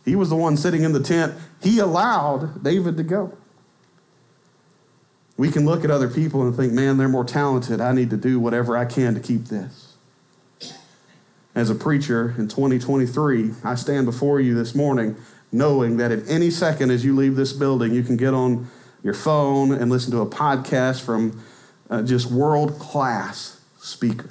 he 0.04 0.16
was 0.16 0.30
the 0.30 0.36
one 0.36 0.56
sitting 0.56 0.82
in 0.82 0.92
the 0.92 1.02
tent. 1.02 1.34
He 1.62 1.78
allowed 1.78 2.62
David 2.62 2.96
to 2.98 3.02
go. 3.02 3.36
We 5.36 5.50
can 5.50 5.64
look 5.64 5.84
at 5.84 5.90
other 5.90 6.08
people 6.08 6.42
and 6.42 6.54
think, 6.54 6.72
man, 6.72 6.96
they're 6.96 7.08
more 7.08 7.24
talented. 7.24 7.80
I 7.80 7.92
need 7.92 8.10
to 8.10 8.16
do 8.16 8.38
whatever 8.38 8.76
I 8.76 8.84
can 8.84 9.14
to 9.14 9.20
keep 9.20 9.46
this. 9.46 9.96
As 11.54 11.70
a 11.70 11.74
preacher 11.74 12.34
in 12.36 12.48
2023, 12.48 13.52
I 13.64 13.74
stand 13.74 14.06
before 14.06 14.40
you 14.40 14.54
this 14.54 14.74
morning 14.74 15.16
knowing 15.54 15.96
that 15.98 16.10
at 16.10 16.28
any 16.28 16.50
second 16.50 16.90
as 16.90 17.04
you 17.04 17.14
leave 17.14 17.36
this 17.36 17.52
building, 17.52 17.94
you 17.94 18.02
can 18.02 18.16
get 18.16 18.34
on 18.34 18.68
your 19.04 19.14
phone 19.14 19.70
and 19.70 19.90
listen 19.90 20.10
to 20.10 20.18
a 20.18 20.26
podcast 20.26 21.00
from 21.00 21.40
uh, 21.88 22.02
just 22.02 22.30
world 22.30 22.78
class 22.78 23.60
speakers. 23.78 24.30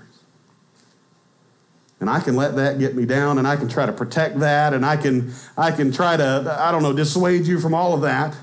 And 2.02 2.10
I 2.10 2.20
can 2.20 2.36
let 2.36 2.58
that 2.58 2.80
get 2.80 2.96
me 2.96 3.06
down 3.06 3.38
and 3.38 3.48
I 3.48 3.56
can 3.56 3.70
try 3.70 3.86
to 3.86 3.94
protect 3.94 4.39
that 4.39 4.74
and 4.74 4.86
I 4.86 4.98
can, 4.98 5.32
I 5.58 5.72
can 5.72 5.94
try 5.94 6.18
to, 6.18 6.58
I 6.60 6.74
don't 6.74 6.84
know, 6.84 6.92
dissuade 6.92 7.46
you 7.46 7.62
from 7.62 7.74
all 7.74 7.94
of 7.94 8.02
that. 8.02 8.36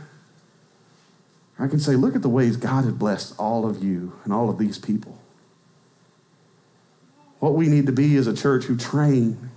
I 1.61 1.69
can 1.69 1.79
say, 1.79 1.95
look 1.95 2.17
at 2.17 2.23
the 2.23 2.29
ways 2.29 2.57
God 2.57 2.85
has 2.85 2.93
blessed 2.95 3.35
all 3.39 3.69
of 3.69 3.85
you 3.85 4.19
and 4.25 4.33
all 4.33 4.49
of 4.49 4.59
these 4.59 4.79
people. 4.79 5.19
What 7.39 7.55
we 7.55 7.69
need 7.69 7.87
to 7.87 7.93
be 7.93 8.17
is 8.17 8.27
a 8.27 8.35
church 8.35 8.65
who 8.65 8.77
train. 8.77 9.51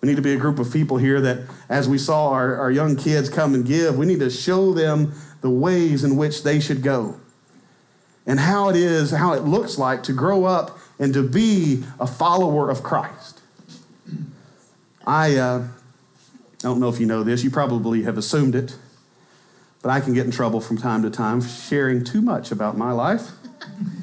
We 0.00 0.08
need 0.08 0.16
to 0.16 0.22
be 0.22 0.34
a 0.34 0.38
group 0.38 0.58
of 0.58 0.70
people 0.72 0.98
here 0.98 1.20
that, 1.22 1.40
as 1.68 1.88
we 1.88 1.96
saw 1.96 2.30
our, 2.30 2.56
our 2.56 2.70
young 2.70 2.96
kids 2.96 3.30
come 3.30 3.54
and 3.54 3.66
give, 3.66 3.96
we 3.96 4.04
need 4.04 4.20
to 4.20 4.30
show 4.30 4.74
them 4.74 5.14
the 5.40 5.50
ways 5.50 6.04
in 6.04 6.16
which 6.16 6.42
they 6.42 6.60
should 6.60 6.82
go 6.82 7.18
and 8.26 8.40
how 8.40 8.68
it 8.68 8.76
is, 8.76 9.12
how 9.12 9.32
it 9.32 9.44
looks 9.44 9.78
like 9.78 10.02
to 10.02 10.12
grow 10.12 10.44
up 10.44 10.78
and 10.98 11.14
to 11.14 11.22
be 11.22 11.84
a 11.98 12.06
follower 12.06 12.68
of 12.68 12.82
Christ. 12.82 13.40
I, 15.06 15.36
uh, 15.36 15.68
don't 16.58 16.80
know 16.80 16.88
if 16.88 16.98
you 16.98 17.06
know 17.06 17.22
this, 17.22 17.44
you 17.44 17.50
probably 17.50 18.02
have 18.02 18.18
assumed 18.18 18.54
it, 18.54 18.76
but 19.86 19.92
I 19.92 20.00
can 20.00 20.14
get 20.14 20.26
in 20.26 20.32
trouble 20.32 20.60
from 20.60 20.78
time 20.78 21.02
to 21.02 21.10
time 21.10 21.40
for 21.40 21.48
sharing 21.48 22.02
too 22.02 22.20
much 22.20 22.50
about 22.50 22.76
my 22.76 22.90
life 22.90 23.30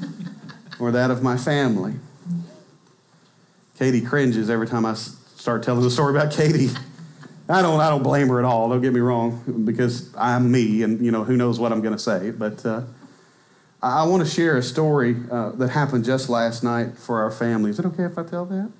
or 0.80 0.90
that 0.90 1.10
of 1.10 1.22
my 1.22 1.36
family. 1.36 1.96
Katie 3.78 4.00
cringes 4.00 4.48
every 4.48 4.66
time 4.66 4.86
I 4.86 4.94
start 4.94 5.62
telling 5.62 5.82
the 5.82 5.90
story 5.90 6.16
about 6.16 6.32
Katie. 6.32 6.70
I 7.50 7.60
don't, 7.60 7.80
I 7.80 7.90
don't 7.90 8.02
blame 8.02 8.28
her 8.28 8.38
at 8.38 8.46
all. 8.46 8.70
Don't 8.70 8.80
get 8.80 8.94
me 8.94 9.00
wrong, 9.00 9.62
because 9.66 10.08
I'm 10.16 10.50
me, 10.50 10.82
and 10.82 11.04
you 11.04 11.10
know 11.10 11.22
who 11.22 11.36
knows 11.36 11.60
what 11.60 11.70
I'm 11.70 11.82
going 11.82 11.92
to 11.94 12.02
say. 12.02 12.30
But 12.30 12.64
uh, 12.64 12.84
I 13.82 14.06
want 14.06 14.24
to 14.24 14.30
share 14.30 14.56
a 14.56 14.62
story 14.62 15.16
uh, 15.30 15.50
that 15.50 15.68
happened 15.68 16.06
just 16.06 16.30
last 16.30 16.64
night 16.64 16.96
for 16.96 17.20
our 17.20 17.30
family. 17.30 17.68
Is 17.68 17.78
it 17.78 17.84
okay 17.84 18.04
if 18.04 18.16
I 18.16 18.22
tell 18.22 18.46
that? 18.46 18.72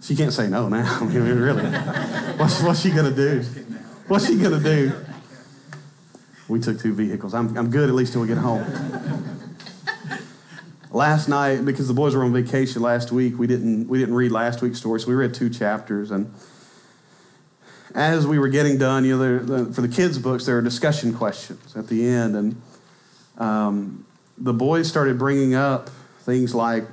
She 0.00 0.16
can't 0.16 0.32
say 0.32 0.48
no 0.48 0.70
now. 0.70 0.90
I 1.02 1.04
mean, 1.04 1.22
really, 1.22 1.64
what's, 2.38 2.62
what's 2.62 2.80
she 2.80 2.92
going 2.92 3.14
to 3.14 3.14
do? 3.14 3.42
What's 4.08 4.26
she 4.26 4.38
going 4.38 4.58
to 4.58 4.64
do? 4.64 4.92
We 6.52 6.60
took 6.60 6.78
two 6.78 6.92
vehicles. 6.92 7.32
I'm, 7.32 7.56
I'm 7.56 7.70
good 7.70 7.88
at 7.88 7.94
least 7.94 8.12
till 8.12 8.20
we 8.20 8.28
get 8.28 8.36
home. 8.36 8.62
last 10.90 11.26
night, 11.26 11.64
because 11.64 11.88
the 11.88 11.94
boys 11.94 12.14
were 12.14 12.22
on 12.24 12.32
vacation 12.34 12.82
last 12.82 13.10
week, 13.10 13.38
we 13.38 13.46
didn't 13.46 13.88
we 13.88 13.98
didn't 13.98 14.14
read 14.14 14.32
last 14.32 14.60
week's 14.60 14.78
story, 14.78 15.00
so 15.00 15.08
we 15.08 15.14
read 15.14 15.32
two 15.32 15.48
chapters. 15.48 16.10
And 16.10 16.30
as 17.94 18.26
we 18.26 18.38
were 18.38 18.48
getting 18.48 18.76
done, 18.76 19.06
you 19.06 19.16
know, 19.16 19.38
the, 19.38 19.72
for 19.72 19.80
the 19.80 19.88
kids' 19.88 20.18
books, 20.18 20.44
there 20.44 20.58
are 20.58 20.60
discussion 20.60 21.14
questions 21.14 21.74
at 21.74 21.88
the 21.88 22.06
end, 22.06 22.36
and 22.36 22.62
um, 23.38 24.04
the 24.36 24.52
boys 24.52 24.86
started 24.86 25.18
bringing 25.18 25.54
up 25.54 25.88
things 26.20 26.54
like 26.54 26.84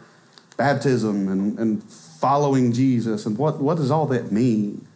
baptism 0.56 1.28
and, 1.28 1.60
and 1.60 1.84
following 1.84 2.72
Jesus 2.72 3.26
and 3.26 3.38
what, 3.38 3.60
what 3.60 3.76
does 3.76 3.91
all 3.91 4.06
that 4.08 4.32
mean? 4.32 4.88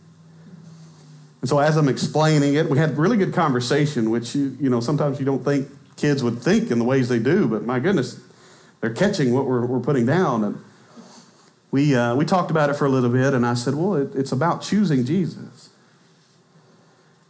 And 1.43 1.49
so 1.49 1.59
as 1.59 1.75
I'm 1.75 1.89
explaining 1.89 2.53
it, 2.53 2.69
we 2.69 2.77
had 2.77 2.97
really 2.97 3.17
good 3.17 3.33
conversation, 3.33 4.09
which 4.09 4.33
you, 4.33 4.55
you 4.61 4.69
know 4.69 4.79
sometimes 4.79 5.19
you 5.19 5.25
don't 5.25 5.43
think 5.43 5.67
kids 5.97 6.23
would 6.23 6.41
think 6.41 6.71
in 6.71 6.79
the 6.79 6.85
ways 6.85 7.09
they 7.09 7.19
do, 7.19 7.49
but 7.49 7.65
my 7.65 7.79
goodness, 7.79 8.17
they're 8.79 8.93
catching 8.93 9.33
what 9.33 9.45
we're, 9.45 9.65
we're 9.65 9.81
putting 9.81 10.05
down. 10.05 10.45
And 10.45 10.63
we, 11.69 11.95
uh, 11.95 12.15
we 12.15 12.23
talked 12.23 12.49
about 12.49 12.69
it 12.69 12.75
for 12.77 12.85
a 12.85 12.89
little 12.89 13.09
bit, 13.09 13.33
and 13.33 13.45
I 13.45 13.55
said, 13.55 13.75
well, 13.75 13.95
it, 13.95 14.15
it's 14.15 14.31
about 14.31 14.61
choosing 14.61 15.03
Jesus. 15.03 15.69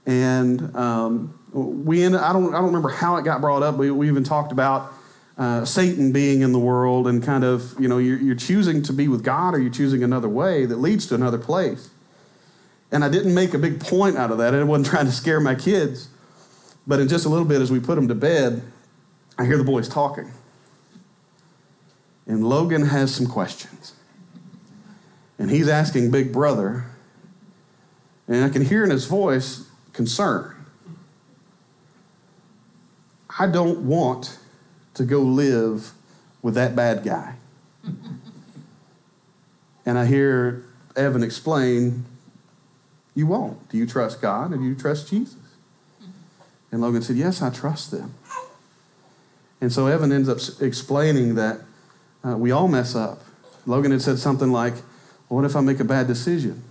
And 0.06 0.76
um, 0.76 1.40
we 1.52 2.04
ended, 2.04 2.22
I 2.22 2.34
don't, 2.34 2.54
I 2.54 2.58
don't 2.58 2.68
remember 2.68 2.90
how 2.90 3.18
it 3.18 3.26
got 3.26 3.42
brought 3.42 3.64
up. 3.64 3.78
We, 3.78 3.90
we 3.90 4.08
even 4.10 4.24
talked 4.24 4.52
about 4.52 4.94
uh, 5.40 5.66
Satan 5.66 6.12
being 6.12 6.42
in 6.42 6.52
the 6.52 6.60
world 6.60 7.08
and 7.08 7.24
kind 7.24 7.44
of, 7.44 7.74
you 7.80 7.88
know, 7.88 7.98
you're, 7.98 8.20
you're 8.20 8.36
choosing 8.36 8.84
to 8.84 8.94
be 8.94 9.08
with 9.08 9.24
God 9.24 9.56
or 9.56 9.60
you're 9.60 9.74
choosing 9.74 10.04
another 10.04 10.30
way 10.30 10.68
that 10.68 10.76
leads 10.76 11.08
to 11.08 11.16
another 11.16 11.40
place. 11.40 11.90
And 12.94 13.04
I 13.04 13.10
didn't 13.10 13.34
make 13.34 13.56
a 13.56 13.58
big 13.58 13.80
point 13.80 14.18
out 14.18 14.32
of 14.32 14.38
that. 14.38 14.54
I 14.54 14.64
wasn't 14.64 14.86
trying 14.86 15.08
to 15.08 15.12
scare 15.12 15.40
my 15.40 15.56
kids. 15.56 16.10
But 16.86 17.00
in 17.00 17.08
just 17.08 17.26
a 17.26 17.30
little 17.30 17.46
bit, 17.46 17.60
as 17.60 17.72
we 17.72 17.80
put 17.80 17.96
them 17.96 18.08
to 18.08 18.16
bed, 18.16 18.62
I 19.38 19.46
hear 19.46 19.58
the 19.58 19.64
boys 19.64 19.90
talking. 19.90 20.32
And 22.28 22.48
Logan 22.48 22.86
has 22.86 23.14
some 23.14 23.26
questions. 23.26 23.96
And 25.40 25.50
he's 25.50 25.68
asking 25.68 26.12
Big 26.12 26.32
Brother, 26.32 26.86
and 28.28 28.46
I 28.46 28.50
can 28.50 28.64
hear 28.64 28.84
in 28.84 28.92
his 28.92 29.06
voice 29.06 29.68
concern. 29.92 30.56
I 33.40 33.48
don't 33.48 33.80
want 33.80 34.38
to 34.94 35.04
go 35.04 35.22
live 35.22 35.94
with 36.44 36.54
that 36.54 36.76
bad 36.76 37.04
guy. 37.04 37.36
and 39.86 39.98
I 39.98 40.06
hear 40.06 40.64
Evan 40.96 41.24
explain, 41.24 42.06
You 43.16 43.28
won't. 43.28 43.70
Do 43.70 43.78
you 43.78 43.86
trust 43.86 44.22
God 44.22 44.52
and 44.52 44.62
do 44.62 44.68
you 44.68 44.76
trust 44.76 45.10
Jesus? 45.10 45.36
And 46.72 46.82
Logan 46.82 47.02
said, 47.02 47.16
Yes, 47.16 47.42
I 47.42 47.50
trust 47.50 47.92
them. 47.92 48.16
And 49.62 49.72
so 49.72 49.88
Evan 49.88 50.12
ends 50.12 50.28
up 50.28 50.40
explaining 50.62 51.36
that 51.36 51.62
uh, 52.26 52.36
we 52.38 52.52
all 52.52 52.68
mess 52.68 52.96
up. 52.96 53.22
Logan 53.66 53.92
had 53.92 54.02
said 54.02 54.20
something 54.20 54.52
like, 54.52 54.74
well, 55.30 55.42
What 55.42 55.46
if 55.46 55.56
I 55.56 55.62
make 55.62 55.80
a 55.80 55.86
bad 55.86 56.08
decision? 56.08 56.64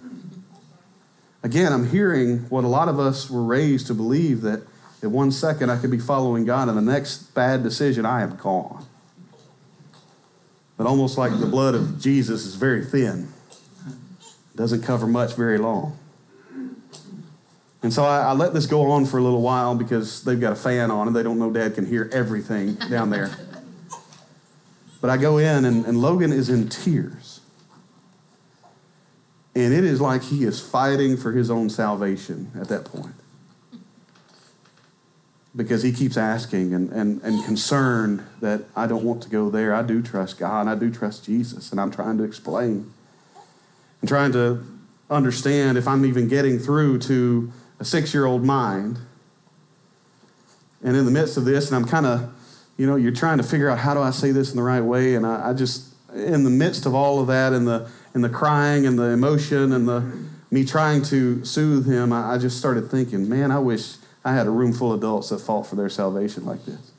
Again, 1.44 1.72
I'm 1.72 1.88
hearing 1.88 2.40
what 2.50 2.64
a 2.64 2.68
lot 2.68 2.88
of 2.88 3.00
us 3.00 3.30
were 3.30 3.42
raised 3.42 3.86
to 3.88 3.94
believe 3.94 4.42
that 4.42 4.62
at 5.02 5.10
one 5.10 5.32
second 5.32 5.70
I 5.70 5.76
could 5.76 5.90
be 5.90 5.98
following 5.98 6.44
God, 6.44 6.68
and 6.68 6.76
the 6.76 6.82
next 6.82 7.34
bad 7.34 7.62
decision, 7.62 8.06
I 8.06 8.22
am 8.22 8.36
gone. 8.36 8.86
But 10.76 10.86
almost 10.86 11.18
like 11.18 11.38
the 11.38 11.46
blood 11.46 11.74
of 11.74 12.00
Jesus 12.00 12.44
is 12.44 12.54
very 12.54 12.84
thin, 12.84 13.28
doesn't 14.54 14.82
cover 14.82 15.06
much 15.06 15.34
very 15.34 15.58
long. 15.58 15.98
And 17.82 17.92
so 17.92 18.04
I, 18.04 18.20
I, 18.20 18.32
let 18.32 18.54
this 18.54 18.66
go 18.66 18.90
on 18.92 19.06
for 19.06 19.18
a 19.18 19.22
little 19.22 19.42
while 19.42 19.74
because 19.74 20.22
they've 20.22 20.40
got 20.40 20.52
a 20.52 20.56
fan 20.56 20.90
on 20.90 21.08
and 21.08 21.16
they 21.16 21.22
don't 21.22 21.38
know 21.38 21.50
dad 21.50 21.74
can 21.74 21.84
hear 21.84 22.08
everything 22.12 22.74
down 22.74 23.10
there. 23.10 23.30
But 25.00 25.10
I 25.10 25.16
go 25.16 25.38
in 25.38 25.64
and, 25.64 25.84
and 25.84 25.98
Logan 26.00 26.32
is 26.32 26.48
in 26.48 26.68
tears. 26.68 27.40
And 29.54 29.74
it 29.74 29.84
is 29.84 30.00
like 30.00 30.22
he 30.22 30.44
is 30.44 30.60
fighting 30.60 31.16
for 31.16 31.32
his 31.32 31.50
own 31.50 31.68
salvation 31.68 32.52
at 32.58 32.68
that 32.68 32.84
point 32.84 33.14
because 35.54 35.82
he 35.82 35.92
keeps 35.92 36.16
asking 36.16 36.72
and, 36.72 36.90
and, 36.90 37.20
and 37.22 37.44
concerned 37.44 38.24
that 38.40 38.62
I 38.74 38.86
don't 38.86 39.04
want 39.04 39.22
to 39.24 39.28
go 39.28 39.50
there. 39.50 39.74
I 39.74 39.82
do 39.82 40.02
trust 40.02 40.38
God. 40.38 40.66
I 40.66 40.74
do 40.74 40.90
trust 40.90 41.24
Jesus. 41.24 41.70
And 41.70 41.80
I'm 41.80 41.90
trying 41.90 42.16
to 42.18 42.24
explain 42.24 42.92
and 44.00 44.08
trying 44.08 44.32
to 44.32 44.64
understand 45.10 45.76
if 45.76 45.86
I'm 45.86 46.06
even 46.06 46.28
getting 46.28 46.58
through 46.58 47.00
to 47.00 47.52
a 47.82 47.84
six 47.84 48.14
year 48.14 48.24
old 48.24 48.44
mind. 48.44 48.96
And 50.84 50.96
in 50.96 51.04
the 51.04 51.10
midst 51.10 51.36
of 51.36 51.44
this, 51.44 51.66
and 51.66 51.76
I'm 51.76 51.84
kind 51.84 52.06
of, 52.06 52.32
you 52.76 52.86
know, 52.86 52.94
you're 52.94 53.12
trying 53.12 53.38
to 53.38 53.44
figure 53.44 53.68
out 53.68 53.78
how 53.78 53.92
do 53.92 54.00
I 54.00 54.12
say 54.12 54.30
this 54.30 54.50
in 54.50 54.56
the 54.56 54.62
right 54.62 54.80
way. 54.80 55.16
And 55.16 55.26
I, 55.26 55.50
I 55.50 55.52
just, 55.52 55.92
in 56.14 56.44
the 56.44 56.50
midst 56.50 56.86
of 56.86 56.94
all 56.94 57.20
of 57.20 57.26
that 57.26 57.52
and 57.52 57.66
the, 57.66 57.88
and 58.14 58.22
the 58.22 58.28
crying 58.28 58.86
and 58.86 58.96
the 58.96 59.10
emotion 59.10 59.72
and 59.72 59.88
the 59.88 60.00
me 60.52 60.64
trying 60.64 61.02
to 61.02 61.44
soothe 61.44 61.86
him, 61.86 62.12
I, 62.12 62.34
I 62.34 62.38
just 62.38 62.56
started 62.56 62.88
thinking, 62.88 63.28
man, 63.28 63.50
I 63.50 63.58
wish 63.58 63.96
I 64.24 64.32
had 64.32 64.46
a 64.46 64.50
room 64.50 64.72
full 64.72 64.92
of 64.92 65.00
adults 65.00 65.30
that 65.30 65.40
fought 65.40 65.66
for 65.66 65.74
their 65.74 65.88
salvation 65.88 66.44
like 66.44 66.64
this. 66.64 66.92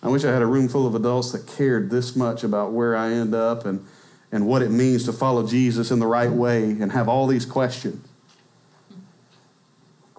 I 0.00 0.08
wish 0.08 0.24
I 0.24 0.32
had 0.32 0.42
a 0.42 0.46
room 0.46 0.68
full 0.68 0.86
of 0.86 0.94
adults 0.94 1.32
that 1.32 1.46
cared 1.46 1.90
this 1.90 2.14
much 2.14 2.44
about 2.44 2.72
where 2.72 2.94
I 2.94 3.12
end 3.12 3.34
up 3.34 3.64
and, 3.64 3.84
and 4.30 4.46
what 4.46 4.62
it 4.62 4.70
means 4.70 5.04
to 5.06 5.12
follow 5.12 5.46
Jesus 5.46 5.90
in 5.90 5.98
the 5.98 6.06
right 6.06 6.30
way 6.30 6.64
and 6.64 6.92
have 6.92 7.08
all 7.08 7.26
these 7.26 7.46
questions. 7.46 8.06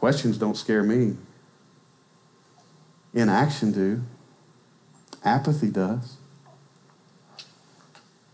Questions 0.03 0.37
don't 0.37 0.57
scare 0.57 0.83
me. 0.83 1.15
Inaction 3.13 3.71
do. 3.71 4.01
Apathy 5.23 5.69
does. 5.69 6.17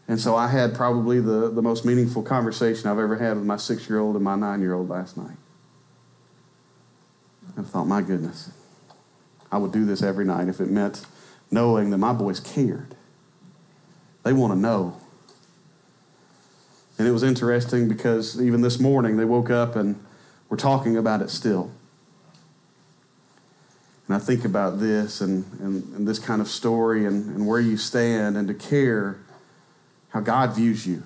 And 0.07 0.19
so 0.19 0.35
I 0.35 0.47
had 0.47 0.73
probably 0.73 1.19
the, 1.19 1.51
the 1.51 1.61
most 1.61 1.85
meaningful 1.85 2.23
conversation 2.23 2.89
I've 2.89 2.97
ever 2.97 3.17
had 3.17 3.37
with 3.37 3.45
my 3.45 3.57
six 3.57 3.87
year 3.87 3.99
old 3.99 4.15
and 4.15 4.25
my 4.25 4.35
nine 4.35 4.61
year 4.61 4.73
old 4.73 4.89
last 4.89 5.15
night. 5.15 5.37
I 7.55 7.61
thought, 7.61 7.85
my 7.85 8.01
goodness, 8.01 8.49
I 9.51 9.59
would 9.59 9.71
do 9.71 9.85
this 9.85 10.01
every 10.01 10.25
night 10.25 10.47
if 10.47 10.59
it 10.59 10.71
meant 10.71 11.05
knowing 11.51 11.91
that 11.91 11.99
my 11.99 12.13
boys 12.13 12.39
cared. 12.39 12.95
They 14.23 14.33
want 14.33 14.53
to 14.53 14.59
know. 14.59 14.99
And 16.97 17.07
it 17.07 17.11
was 17.11 17.21
interesting 17.21 17.87
because 17.87 18.41
even 18.41 18.61
this 18.61 18.79
morning 18.79 19.17
they 19.17 19.25
woke 19.25 19.51
up 19.51 19.75
and 19.75 20.03
were 20.49 20.57
talking 20.57 20.97
about 20.97 21.21
it 21.21 21.29
still. 21.29 21.71
And 24.07 24.15
I 24.15 24.19
think 24.19 24.43
about 24.43 24.79
this 24.79 25.21
and, 25.21 25.45
and, 25.59 25.83
and 25.95 26.07
this 26.07 26.17
kind 26.19 26.41
of 26.41 26.47
story 26.47 27.05
and, 27.05 27.35
and 27.35 27.47
where 27.47 27.59
you 27.59 27.77
stand 27.77 28.37
and 28.37 28.47
to 28.47 28.53
care 28.53 29.19
how 30.09 30.19
God 30.19 30.55
views 30.55 30.87
you. 30.87 31.03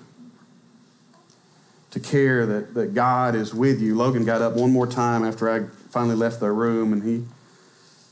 To 1.90 2.00
care 2.00 2.44
that, 2.46 2.74
that 2.74 2.94
God 2.94 3.34
is 3.34 3.54
with 3.54 3.80
you. 3.80 3.94
Logan 3.94 4.24
got 4.24 4.42
up 4.42 4.54
one 4.54 4.72
more 4.72 4.86
time 4.86 5.24
after 5.24 5.48
I 5.48 5.68
finally 5.90 6.16
left 6.16 6.40
their 6.40 6.52
room, 6.52 6.92
and 6.92 7.04
he 7.04 7.24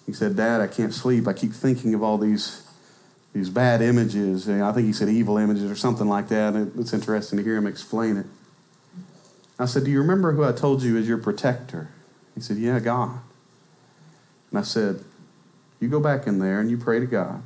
he 0.07 0.13
said, 0.13 0.37
"Dad, 0.37 0.61
I 0.61 0.69
can't 0.69 0.95
sleep. 0.95 1.27
I 1.27 1.33
keep 1.33 1.53
thinking 1.53 1.93
of 1.93 2.01
all 2.01 2.17
these 2.17 2.63
these 3.33 3.49
bad 3.49 3.81
images. 3.81 4.47
And 4.49 4.63
I 4.63 4.73
think 4.73 4.87
he 4.87 4.93
said 4.93 5.09
evil 5.09 5.39
images 5.39 5.71
or 5.71 5.77
something 5.77 6.09
like 6.09 6.29
that. 6.29 6.55
And 6.55 6.79
it's 6.79 6.93
interesting 6.93 7.39
to 7.39 7.45
hear 7.45 7.57
him 7.57 7.67
explain 7.67 8.17
it. 8.19 8.27
I 9.59 9.67
said, 9.67 9.85
"Do 9.85 9.91
you 9.91 10.01
remember 10.01 10.33
who 10.33 10.45
I 10.45 10.53
told 10.53 10.83
you 10.83 10.97
is 10.97 11.09
your 11.09 11.19
protector?" 11.19 11.89
He 12.35 12.41
said, 12.41 12.57
"Yeah, 12.57 12.81
God." 12.81 13.21
And 14.51 14.59
I 14.59 14.63
said, 14.63 15.05
"You 15.81 15.89
go 15.89 16.01
back 16.01 16.27
in 16.27 16.39
there 16.39 16.61
and 16.61 16.71
you 16.71 16.79
pray 16.79 17.01
to 17.01 17.07
God, 17.07 17.43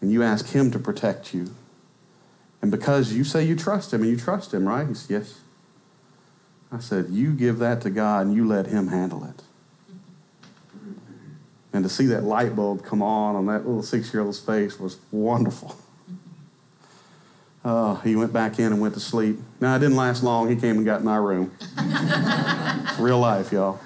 and 0.00 0.12
you 0.12 0.22
ask 0.22 0.48
Him 0.48 0.70
to 0.72 0.78
protect 0.78 1.34
you." 1.34 1.54
And 2.60 2.70
because 2.70 3.12
you 3.12 3.24
say 3.24 3.44
you 3.44 3.56
trust 3.56 3.92
him 3.92 4.02
and 4.02 4.10
you 4.10 4.16
trust 4.16 4.52
him, 4.52 4.66
right? 4.66 4.86
He 4.86 4.94
said, 4.94 5.10
Yes. 5.10 5.40
I 6.70 6.80
said, 6.80 7.06
You 7.10 7.32
give 7.32 7.58
that 7.58 7.80
to 7.82 7.90
God 7.90 8.26
and 8.26 8.34
you 8.34 8.46
let 8.46 8.66
him 8.66 8.88
handle 8.88 9.24
it. 9.24 9.42
And 11.72 11.84
to 11.84 11.88
see 11.88 12.06
that 12.06 12.24
light 12.24 12.56
bulb 12.56 12.84
come 12.84 13.02
on 13.02 13.36
on 13.36 13.46
that 13.46 13.66
little 13.66 13.82
six 13.82 14.12
year 14.12 14.22
old's 14.22 14.40
face 14.40 14.80
was 14.80 14.98
wonderful. 15.12 15.76
Uh, 17.68 17.96
he 17.96 18.16
went 18.16 18.32
back 18.32 18.58
in 18.58 18.72
and 18.72 18.80
went 18.80 18.94
to 18.94 19.00
sleep. 19.00 19.38
Now, 19.60 19.76
it 19.76 19.80
didn't 19.80 19.96
last 19.96 20.22
long. 20.22 20.48
He 20.48 20.56
came 20.56 20.78
and 20.78 20.86
got 20.86 21.02
in 21.02 21.06
our 21.06 21.20
room. 21.20 21.52
Real 22.98 23.18
life, 23.18 23.52
y'all. 23.52 23.78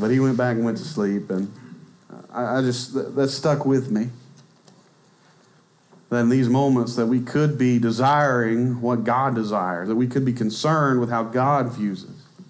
but 0.00 0.08
he 0.08 0.18
went 0.18 0.38
back 0.38 0.56
and 0.56 0.64
went 0.64 0.78
to 0.78 0.84
sleep, 0.84 1.28
and 1.28 1.52
I, 2.32 2.56
I 2.56 2.62
just, 2.62 2.94
that, 2.94 3.14
that 3.16 3.28
stuck 3.28 3.66
with 3.66 3.90
me 3.90 4.08
that 6.08 6.20
in 6.20 6.30
these 6.30 6.48
moments 6.48 6.96
that 6.96 7.04
we 7.04 7.20
could 7.20 7.58
be 7.58 7.78
desiring 7.78 8.80
what 8.80 9.04
God 9.04 9.34
desires, 9.34 9.88
that 9.88 9.96
we 9.96 10.06
could 10.06 10.24
be 10.24 10.32
concerned 10.32 11.00
with 11.00 11.10
how 11.10 11.22
God 11.22 11.70
views 11.70 12.04
us. 12.04 12.46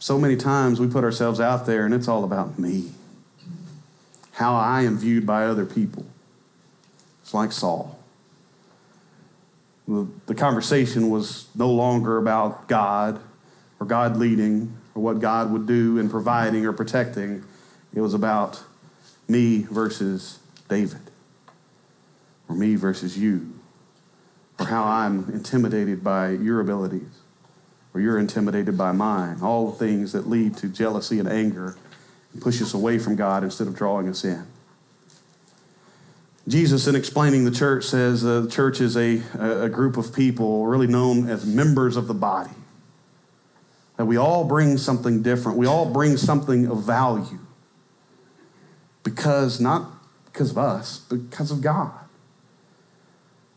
So 0.00 0.18
many 0.18 0.34
times 0.34 0.80
we 0.80 0.88
put 0.88 1.04
ourselves 1.04 1.38
out 1.38 1.64
there 1.64 1.84
and 1.84 1.94
it's 1.94 2.08
all 2.08 2.24
about 2.24 2.58
me, 2.58 2.90
how 4.32 4.56
I 4.56 4.82
am 4.82 4.98
viewed 4.98 5.24
by 5.24 5.46
other 5.46 5.64
people. 5.64 6.04
It's 7.22 7.32
like 7.32 7.52
Saul. 7.52 7.95
The, 9.88 10.08
the 10.26 10.34
conversation 10.34 11.10
was 11.10 11.48
no 11.54 11.70
longer 11.70 12.18
about 12.18 12.68
God 12.68 13.20
or 13.78 13.86
God 13.86 14.16
leading 14.16 14.76
or 14.94 15.02
what 15.02 15.20
God 15.20 15.52
would 15.52 15.66
do 15.66 15.98
in 15.98 16.10
providing 16.10 16.66
or 16.66 16.72
protecting. 16.72 17.44
It 17.94 18.00
was 18.00 18.14
about 18.14 18.62
me 19.28 19.62
versus 19.62 20.38
David 20.68 21.00
or 22.48 22.56
me 22.56 22.76
versus 22.76 23.18
you, 23.18 23.58
or 24.58 24.66
how 24.66 24.84
I'm 24.84 25.28
intimidated 25.30 26.04
by 26.04 26.30
your 26.30 26.60
abilities, 26.60 27.20
or 27.92 28.00
you're 28.00 28.18
intimidated 28.18 28.78
by 28.78 28.92
mine. 28.92 29.40
All 29.42 29.70
the 29.70 29.76
things 29.76 30.12
that 30.12 30.28
lead 30.28 30.56
to 30.58 30.68
jealousy 30.68 31.18
and 31.18 31.28
anger 31.28 31.76
and 32.32 32.40
push 32.40 32.62
us 32.62 32.74
away 32.74 32.98
from 32.98 33.16
God 33.16 33.42
instead 33.42 33.66
of 33.66 33.74
drawing 33.74 34.08
us 34.08 34.24
in. 34.24 34.46
Jesus, 36.48 36.86
in 36.86 36.94
explaining 36.94 37.44
the 37.44 37.50
church, 37.50 37.84
says 37.84 38.24
uh, 38.24 38.40
the 38.40 38.50
church 38.50 38.80
is 38.80 38.96
a, 38.96 39.20
a 39.38 39.68
group 39.68 39.96
of 39.96 40.14
people 40.14 40.66
really 40.66 40.86
known 40.86 41.28
as 41.28 41.44
members 41.44 41.96
of 41.96 42.06
the 42.06 42.14
body. 42.14 42.50
That 43.96 44.04
we 44.04 44.16
all 44.16 44.44
bring 44.44 44.78
something 44.78 45.22
different. 45.22 45.58
We 45.58 45.66
all 45.66 45.90
bring 45.90 46.16
something 46.16 46.66
of 46.70 46.84
value. 46.84 47.40
Because, 49.02 49.60
not 49.60 49.90
because 50.26 50.50
of 50.50 50.58
us, 50.58 50.98
but 51.08 51.30
because 51.30 51.50
of 51.50 51.62
God. 51.62 51.92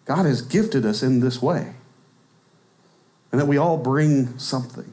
God 0.06 0.25
has 0.25 0.41
gifted 0.41 0.86
us 0.86 1.04
in 1.04 1.19
this 1.19 1.41
way. 1.41 1.73
And 3.32 3.39
that 3.39 3.45
we 3.45 3.58
all 3.58 3.78
bring 3.78 4.39
something. 4.39 4.91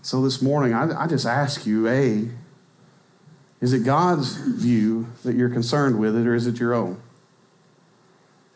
So 0.00 0.22
this 0.22 0.40
morning, 0.40 0.72
I, 0.72 1.02
I 1.02 1.06
just 1.06 1.26
ask 1.26 1.66
you 1.66 1.86
A, 1.86 2.30
is 3.60 3.72
it 3.72 3.84
God's 3.84 4.36
view 4.36 5.08
that 5.24 5.34
you're 5.34 5.48
concerned 5.48 5.98
with 5.98 6.16
it, 6.16 6.26
or 6.26 6.34
is 6.34 6.46
it 6.46 6.60
your 6.60 6.74
own? 6.74 7.00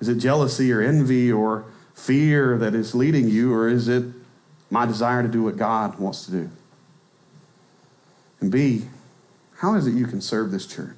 Is 0.01 0.09
it 0.09 0.17
jealousy 0.17 0.73
or 0.73 0.81
envy 0.81 1.31
or 1.31 1.65
fear 1.95 2.57
that 2.59 2.75
is 2.75 2.95
leading 2.95 3.29
you, 3.29 3.53
or 3.53 3.69
is 3.69 3.89
it 3.89 4.05
my 4.71 4.87
desire 4.87 5.23
to 5.23 5.29
do 5.29 5.43
what 5.43 5.57
God 5.57 5.99
wants 5.99 6.25
to 6.27 6.33
do? 6.33 6.51
And 8.41 8.51
B, 8.51 8.83
how 9.59 9.75
is 9.75 9.87
it 9.87 9.93
you 9.93 10.07
can 10.07 10.21
serve 10.21 10.51
this 10.51 10.67
church? 10.67 10.97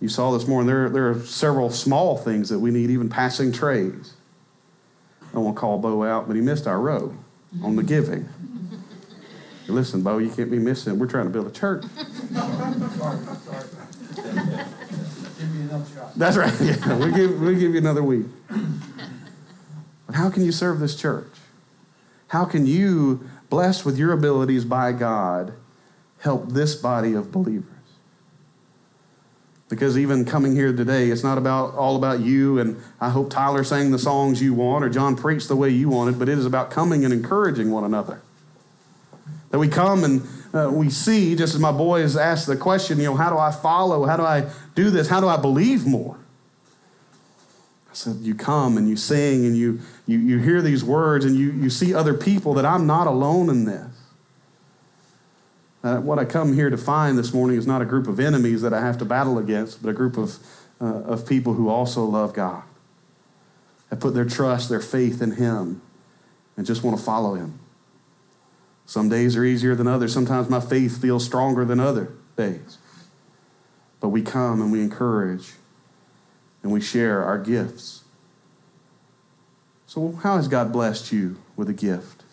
You 0.00 0.08
saw 0.08 0.32
this 0.32 0.46
morning, 0.46 0.66
there, 0.66 0.88
there 0.88 1.10
are 1.10 1.20
several 1.20 1.70
small 1.70 2.16
things 2.16 2.48
that 2.48 2.58
we 2.58 2.70
need, 2.70 2.90
even 2.90 3.08
passing 3.08 3.52
trays. 3.52 4.14
I 5.34 5.38
to 5.42 5.52
call 5.52 5.78
Bo 5.78 6.04
out, 6.04 6.26
but 6.26 6.36
he 6.36 6.42
missed 6.42 6.66
our 6.66 6.80
row 6.80 7.14
on 7.62 7.76
the 7.76 7.82
giving. 7.82 8.28
Listen, 9.70 10.02
Bo, 10.02 10.18
you 10.18 10.30
can't 10.30 10.50
be 10.50 10.58
missing. 10.58 10.98
We're 10.98 11.06
trying 11.06 11.24
to 11.24 11.30
build 11.30 11.46
a 11.46 11.50
church. 11.50 11.84
That's 16.16 16.36
right. 16.36 16.52
Yeah, 16.60 16.98
we'll 16.98 17.12
give, 17.12 17.40
we'll 17.40 17.58
give 17.58 17.72
you 17.72 17.78
another 17.78 18.02
week. 18.02 18.26
But 20.06 20.16
how 20.16 20.28
can 20.30 20.44
you 20.44 20.52
serve 20.52 20.80
this 20.80 20.96
church? 20.96 21.32
How 22.28 22.44
can 22.44 22.66
you, 22.66 23.28
blessed 23.48 23.84
with 23.84 23.96
your 23.96 24.12
abilities 24.12 24.64
by 24.64 24.92
God, 24.92 25.52
help 26.18 26.50
this 26.50 26.74
body 26.74 27.14
of 27.14 27.32
believers? 27.32 27.66
Because 29.68 29.96
even 29.96 30.24
coming 30.24 30.56
here 30.56 30.72
today, 30.72 31.10
it's 31.10 31.22
not 31.22 31.38
about 31.38 31.74
all 31.74 31.94
about 31.94 32.20
you, 32.20 32.58
and 32.58 32.76
I 33.00 33.10
hope 33.10 33.30
Tyler 33.30 33.62
sang 33.62 33.92
the 33.92 33.98
songs 34.00 34.42
you 34.42 34.52
want 34.52 34.84
or 34.84 34.88
John 34.88 35.16
preached 35.16 35.46
the 35.46 35.54
way 35.54 35.70
you 35.70 35.88
wanted, 35.88 36.18
but 36.18 36.28
it 36.28 36.38
is 36.38 36.44
about 36.44 36.72
coming 36.72 37.04
and 37.04 37.14
encouraging 37.14 37.70
one 37.70 37.84
another. 37.84 38.20
That 39.50 39.58
we 39.58 39.68
come 39.68 40.04
and 40.04 40.22
uh, 40.54 40.70
we 40.72 40.90
see, 40.90 41.36
just 41.36 41.54
as 41.54 41.60
my 41.60 41.72
boys 41.72 42.16
asked 42.16 42.46
the 42.46 42.56
question, 42.56 42.98
you 42.98 43.04
know, 43.04 43.16
how 43.16 43.30
do 43.30 43.38
I 43.38 43.50
follow? 43.50 44.06
How 44.06 44.16
do 44.16 44.24
I 44.24 44.48
do 44.74 44.90
this? 44.90 45.08
How 45.08 45.20
do 45.20 45.28
I 45.28 45.36
believe 45.36 45.86
more? 45.86 46.16
I 47.90 47.94
said, 47.94 48.16
you 48.20 48.34
come 48.34 48.76
and 48.76 48.88
you 48.88 48.96
sing 48.96 49.44
and 49.44 49.56
you, 49.56 49.80
you, 50.06 50.18
you 50.18 50.38
hear 50.38 50.62
these 50.62 50.84
words 50.84 51.24
and 51.24 51.36
you, 51.36 51.50
you 51.52 51.70
see 51.70 51.92
other 51.92 52.14
people 52.14 52.54
that 52.54 52.64
I'm 52.64 52.86
not 52.86 53.08
alone 53.08 53.50
in 53.50 53.64
this. 53.64 53.86
Uh, 55.82 55.96
what 55.96 56.18
I 56.18 56.24
come 56.24 56.54
here 56.54 56.70
to 56.70 56.76
find 56.76 57.18
this 57.18 57.32
morning 57.32 57.56
is 57.56 57.66
not 57.66 57.80
a 57.82 57.84
group 57.84 58.06
of 58.06 58.20
enemies 58.20 58.62
that 58.62 58.72
I 58.72 58.80
have 58.80 58.98
to 58.98 59.04
battle 59.04 59.38
against, 59.38 59.82
but 59.82 59.88
a 59.88 59.92
group 59.92 60.16
of, 60.16 60.36
uh, 60.80 60.84
of 60.84 61.26
people 61.26 61.54
who 61.54 61.68
also 61.68 62.04
love 62.04 62.34
God, 62.34 62.62
have 63.88 63.98
put 63.98 64.14
their 64.14 64.26
trust, 64.26 64.68
their 64.68 64.80
faith 64.80 65.22
in 65.22 65.32
Him, 65.32 65.80
and 66.56 66.66
just 66.66 66.84
want 66.84 66.98
to 66.98 67.02
follow 67.02 67.34
Him. 67.34 67.58
Some 68.90 69.08
days 69.08 69.36
are 69.36 69.44
easier 69.44 69.76
than 69.76 69.86
others. 69.86 70.12
Sometimes 70.12 70.48
my 70.48 70.58
faith 70.58 71.00
feels 71.00 71.24
stronger 71.24 71.64
than 71.64 71.78
other 71.78 72.12
days. 72.36 72.78
But 74.00 74.08
we 74.08 74.22
come 74.22 74.60
and 74.60 74.72
we 74.72 74.80
encourage 74.80 75.52
and 76.62 76.72
we 76.72 76.80
share 76.80 77.22
our 77.22 77.38
gifts. 77.38 78.02
So, 79.86 80.18
how 80.22 80.36
has 80.36 80.48
God 80.48 80.72
blessed 80.72 81.12
you 81.12 81.36
with 81.54 81.68
a 81.68 81.72
gift? 81.72 82.24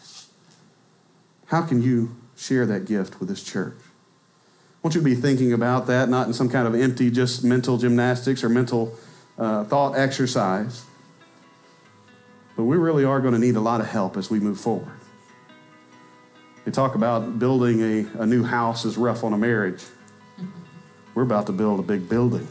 How 1.47 1.61
can 1.61 1.81
you 1.81 2.15
share 2.37 2.65
that 2.67 2.85
gift 2.85 3.19
with 3.19 3.27
this 3.29 3.43
church. 3.43 3.75
I 3.77 4.87
want 4.87 4.95
you 4.95 5.01
to 5.01 5.05
be 5.05 5.15
thinking 5.15 5.51
about 5.51 5.87
that, 5.87 6.07
not 6.07 6.27
in 6.27 6.33
some 6.33 6.49
kind 6.49 6.67
of 6.67 6.75
empty, 6.75 7.09
just 7.09 7.43
mental 7.43 7.77
gymnastics 7.77 8.43
or 8.43 8.49
mental 8.49 8.95
uh, 9.37 9.63
thought 9.65 9.97
exercise. 9.97 10.85
But 12.55 12.63
we 12.63 12.77
really 12.77 13.03
are 13.03 13.19
going 13.19 13.33
to 13.33 13.39
need 13.39 13.55
a 13.55 13.61
lot 13.61 13.81
of 13.81 13.87
help 13.87 14.17
as 14.17 14.29
we 14.29 14.39
move 14.39 14.59
forward. 14.59 14.96
They 16.67 16.71
talk 16.71 16.95
about 16.95 17.39
building 17.39 17.79
a, 17.81 18.23
a 18.23 18.25
new 18.25 18.43
house 18.43 18.83
is 18.83 18.97
rough 18.97 19.23
on 19.23 19.31
a 19.31 19.37
marriage. 19.37 19.81
We're 21.15 21.23
about 21.23 21.45
to 21.45 21.53
build 21.53 21.79
a 21.79 21.81
big 21.81 22.09
building. 22.09 22.45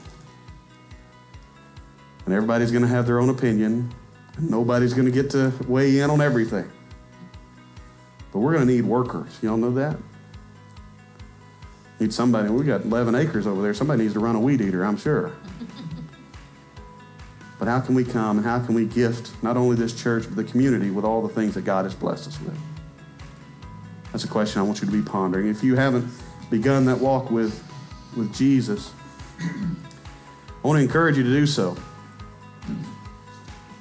And 2.25 2.33
everybody's 2.33 2.71
going 2.71 2.81
to 2.81 2.89
have 2.89 3.07
their 3.07 3.21
own 3.21 3.29
opinion, 3.29 3.95
and 4.39 4.51
nobody's 4.51 4.95
going 4.95 5.05
to 5.05 5.13
get 5.13 5.29
to 5.33 5.53
weigh 5.69 5.99
in 5.99 6.09
on 6.09 6.23
everything. 6.23 6.67
But 8.33 8.39
we're 8.39 8.55
going 8.55 8.67
to 8.67 8.73
need 8.73 8.87
workers. 8.87 9.39
Y'all 9.43 9.59
know 9.59 9.73
that? 9.73 9.99
Need 12.01 12.15
somebody. 12.15 12.49
We 12.49 12.65
got 12.65 12.87
11 12.87 13.15
acres 13.17 13.47
over 13.47 13.61
there. 13.61 13.75
Somebody 13.75 14.05
needs 14.05 14.15
to 14.15 14.21
run 14.21 14.35
a 14.35 14.41
weed 14.41 14.63
eater, 14.63 14.83
I'm 14.83 14.97
sure. 14.97 15.37
but 17.59 17.69
how 17.69 17.81
can 17.81 17.95
we 17.95 18.03
come 18.03 18.39
and 18.39 18.47
how 18.47 18.61
can 18.61 18.75
we 18.75 18.87
gift 18.87 19.43
not 19.43 19.59
only 19.59 19.77
this 19.77 19.93
church, 19.93 20.25
but 20.25 20.37
the 20.37 20.45
community 20.45 20.91
with 20.91 21.05
all 21.05 21.21
the 21.21 21.35
things 21.35 21.53
that 21.53 21.67
God 21.67 21.85
has 21.85 21.95
blessed 21.95 22.29
us 22.29 22.41
with? 22.41 22.59
That's 24.17 24.25
a 24.25 24.29
question 24.29 24.61
I 24.61 24.63
want 24.63 24.81
you 24.81 24.87
to 24.87 24.93
be 24.93 25.03
pondering. 25.03 25.47
If 25.47 25.63
you 25.63 25.77
haven't 25.77 26.11
begun 26.49 26.87
that 26.87 26.99
walk 26.99 27.31
with, 27.31 27.63
with 28.17 28.35
Jesus, 28.35 28.91
I 29.39 30.67
want 30.67 30.79
to 30.79 30.83
encourage 30.83 31.19
you 31.19 31.23
to 31.23 31.29
do 31.29 31.45
so. 31.45 31.77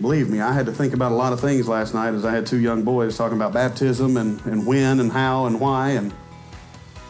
Believe 0.02 0.30
me, 0.30 0.42
I 0.42 0.52
had 0.52 0.66
to 0.66 0.74
think 0.74 0.94
about 0.94 1.14
a 1.14 1.16
lot 1.16 1.32
of 1.32 1.40
things 1.40 1.70
last 1.70 1.94
night 1.94 2.14
as 2.14 2.26
I 2.26 2.32
had 2.34 2.46
two 2.46 2.60
young 2.60 2.84
boys 2.84 3.16
talking 3.16 3.38
about 3.38 3.54
baptism 3.54 4.18
and, 4.18 4.46
and 4.46 4.68
when 4.68 5.00
and 5.00 5.10
how 5.10 5.46
and 5.46 5.58
why 5.58 5.92
and 5.92 6.14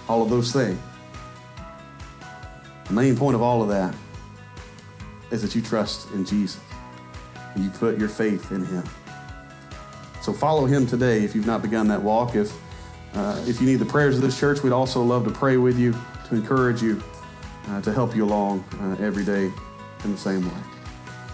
all 0.08 0.22
of 0.22 0.30
those 0.30 0.54
things. 0.54 0.80
The 2.86 2.94
main 2.94 3.18
point 3.18 3.34
of 3.34 3.42
all 3.42 3.64
of 3.64 3.70
that 3.70 3.96
is 5.32 5.42
that 5.42 5.56
you 5.56 5.64
trust 5.64 6.12
in 6.12 6.26
Jesus 6.26 6.62
you 7.56 7.72
put 7.72 7.98
your 7.98 8.10
faith 8.10 8.52
in 8.52 8.64
Him. 8.64 8.84
So 10.26 10.34
follow 10.34 10.66
him 10.66 10.88
today 10.88 11.24
if 11.24 11.36
you've 11.36 11.46
not 11.46 11.62
begun 11.62 11.88
that 11.90 12.02
walk. 12.02 12.36
If, 12.36 12.52
uh, 13.16 13.44
if 13.48 13.62
you 13.62 13.68
need 13.68 13.78
the 13.78 13.86
prayers 13.86 14.16
of 14.16 14.22
this 14.22 14.38
church, 14.38 14.62
we'd 14.62 14.74
also 14.74 15.02
love 15.02 15.24
to 15.24 15.32
pray 15.32 15.58
with 15.58 15.80
you, 15.80 15.94
to 16.28 16.36
encourage 16.36 16.82
you, 16.82 17.02
uh, 17.70 17.82
to 17.82 17.94
help 17.94 18.16
you 18.16 18.26
along 18.26 18.64
uh, 18.82 18.98
every 19.00 19.24
day 19.24 19.52
in 20.04 20.12
the 20.12 20.18
same 20.18 20.46
way. 20.46 20.62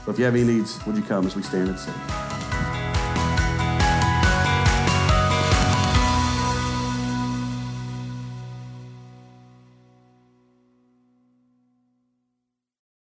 So 0.06 0.12
if 0.12 0.20
you 0.20 0.26
have 0.26 0.36
any 0.36 0.44
needs, 0.44 0.84
would 0.86 0.96
you 0.96 1.04
come 1.04 1.26
as 1.26 1.36
we 1.36 1.44
stand 1.44 1.70
and 1.70 1.80
sing? 1.80 2.21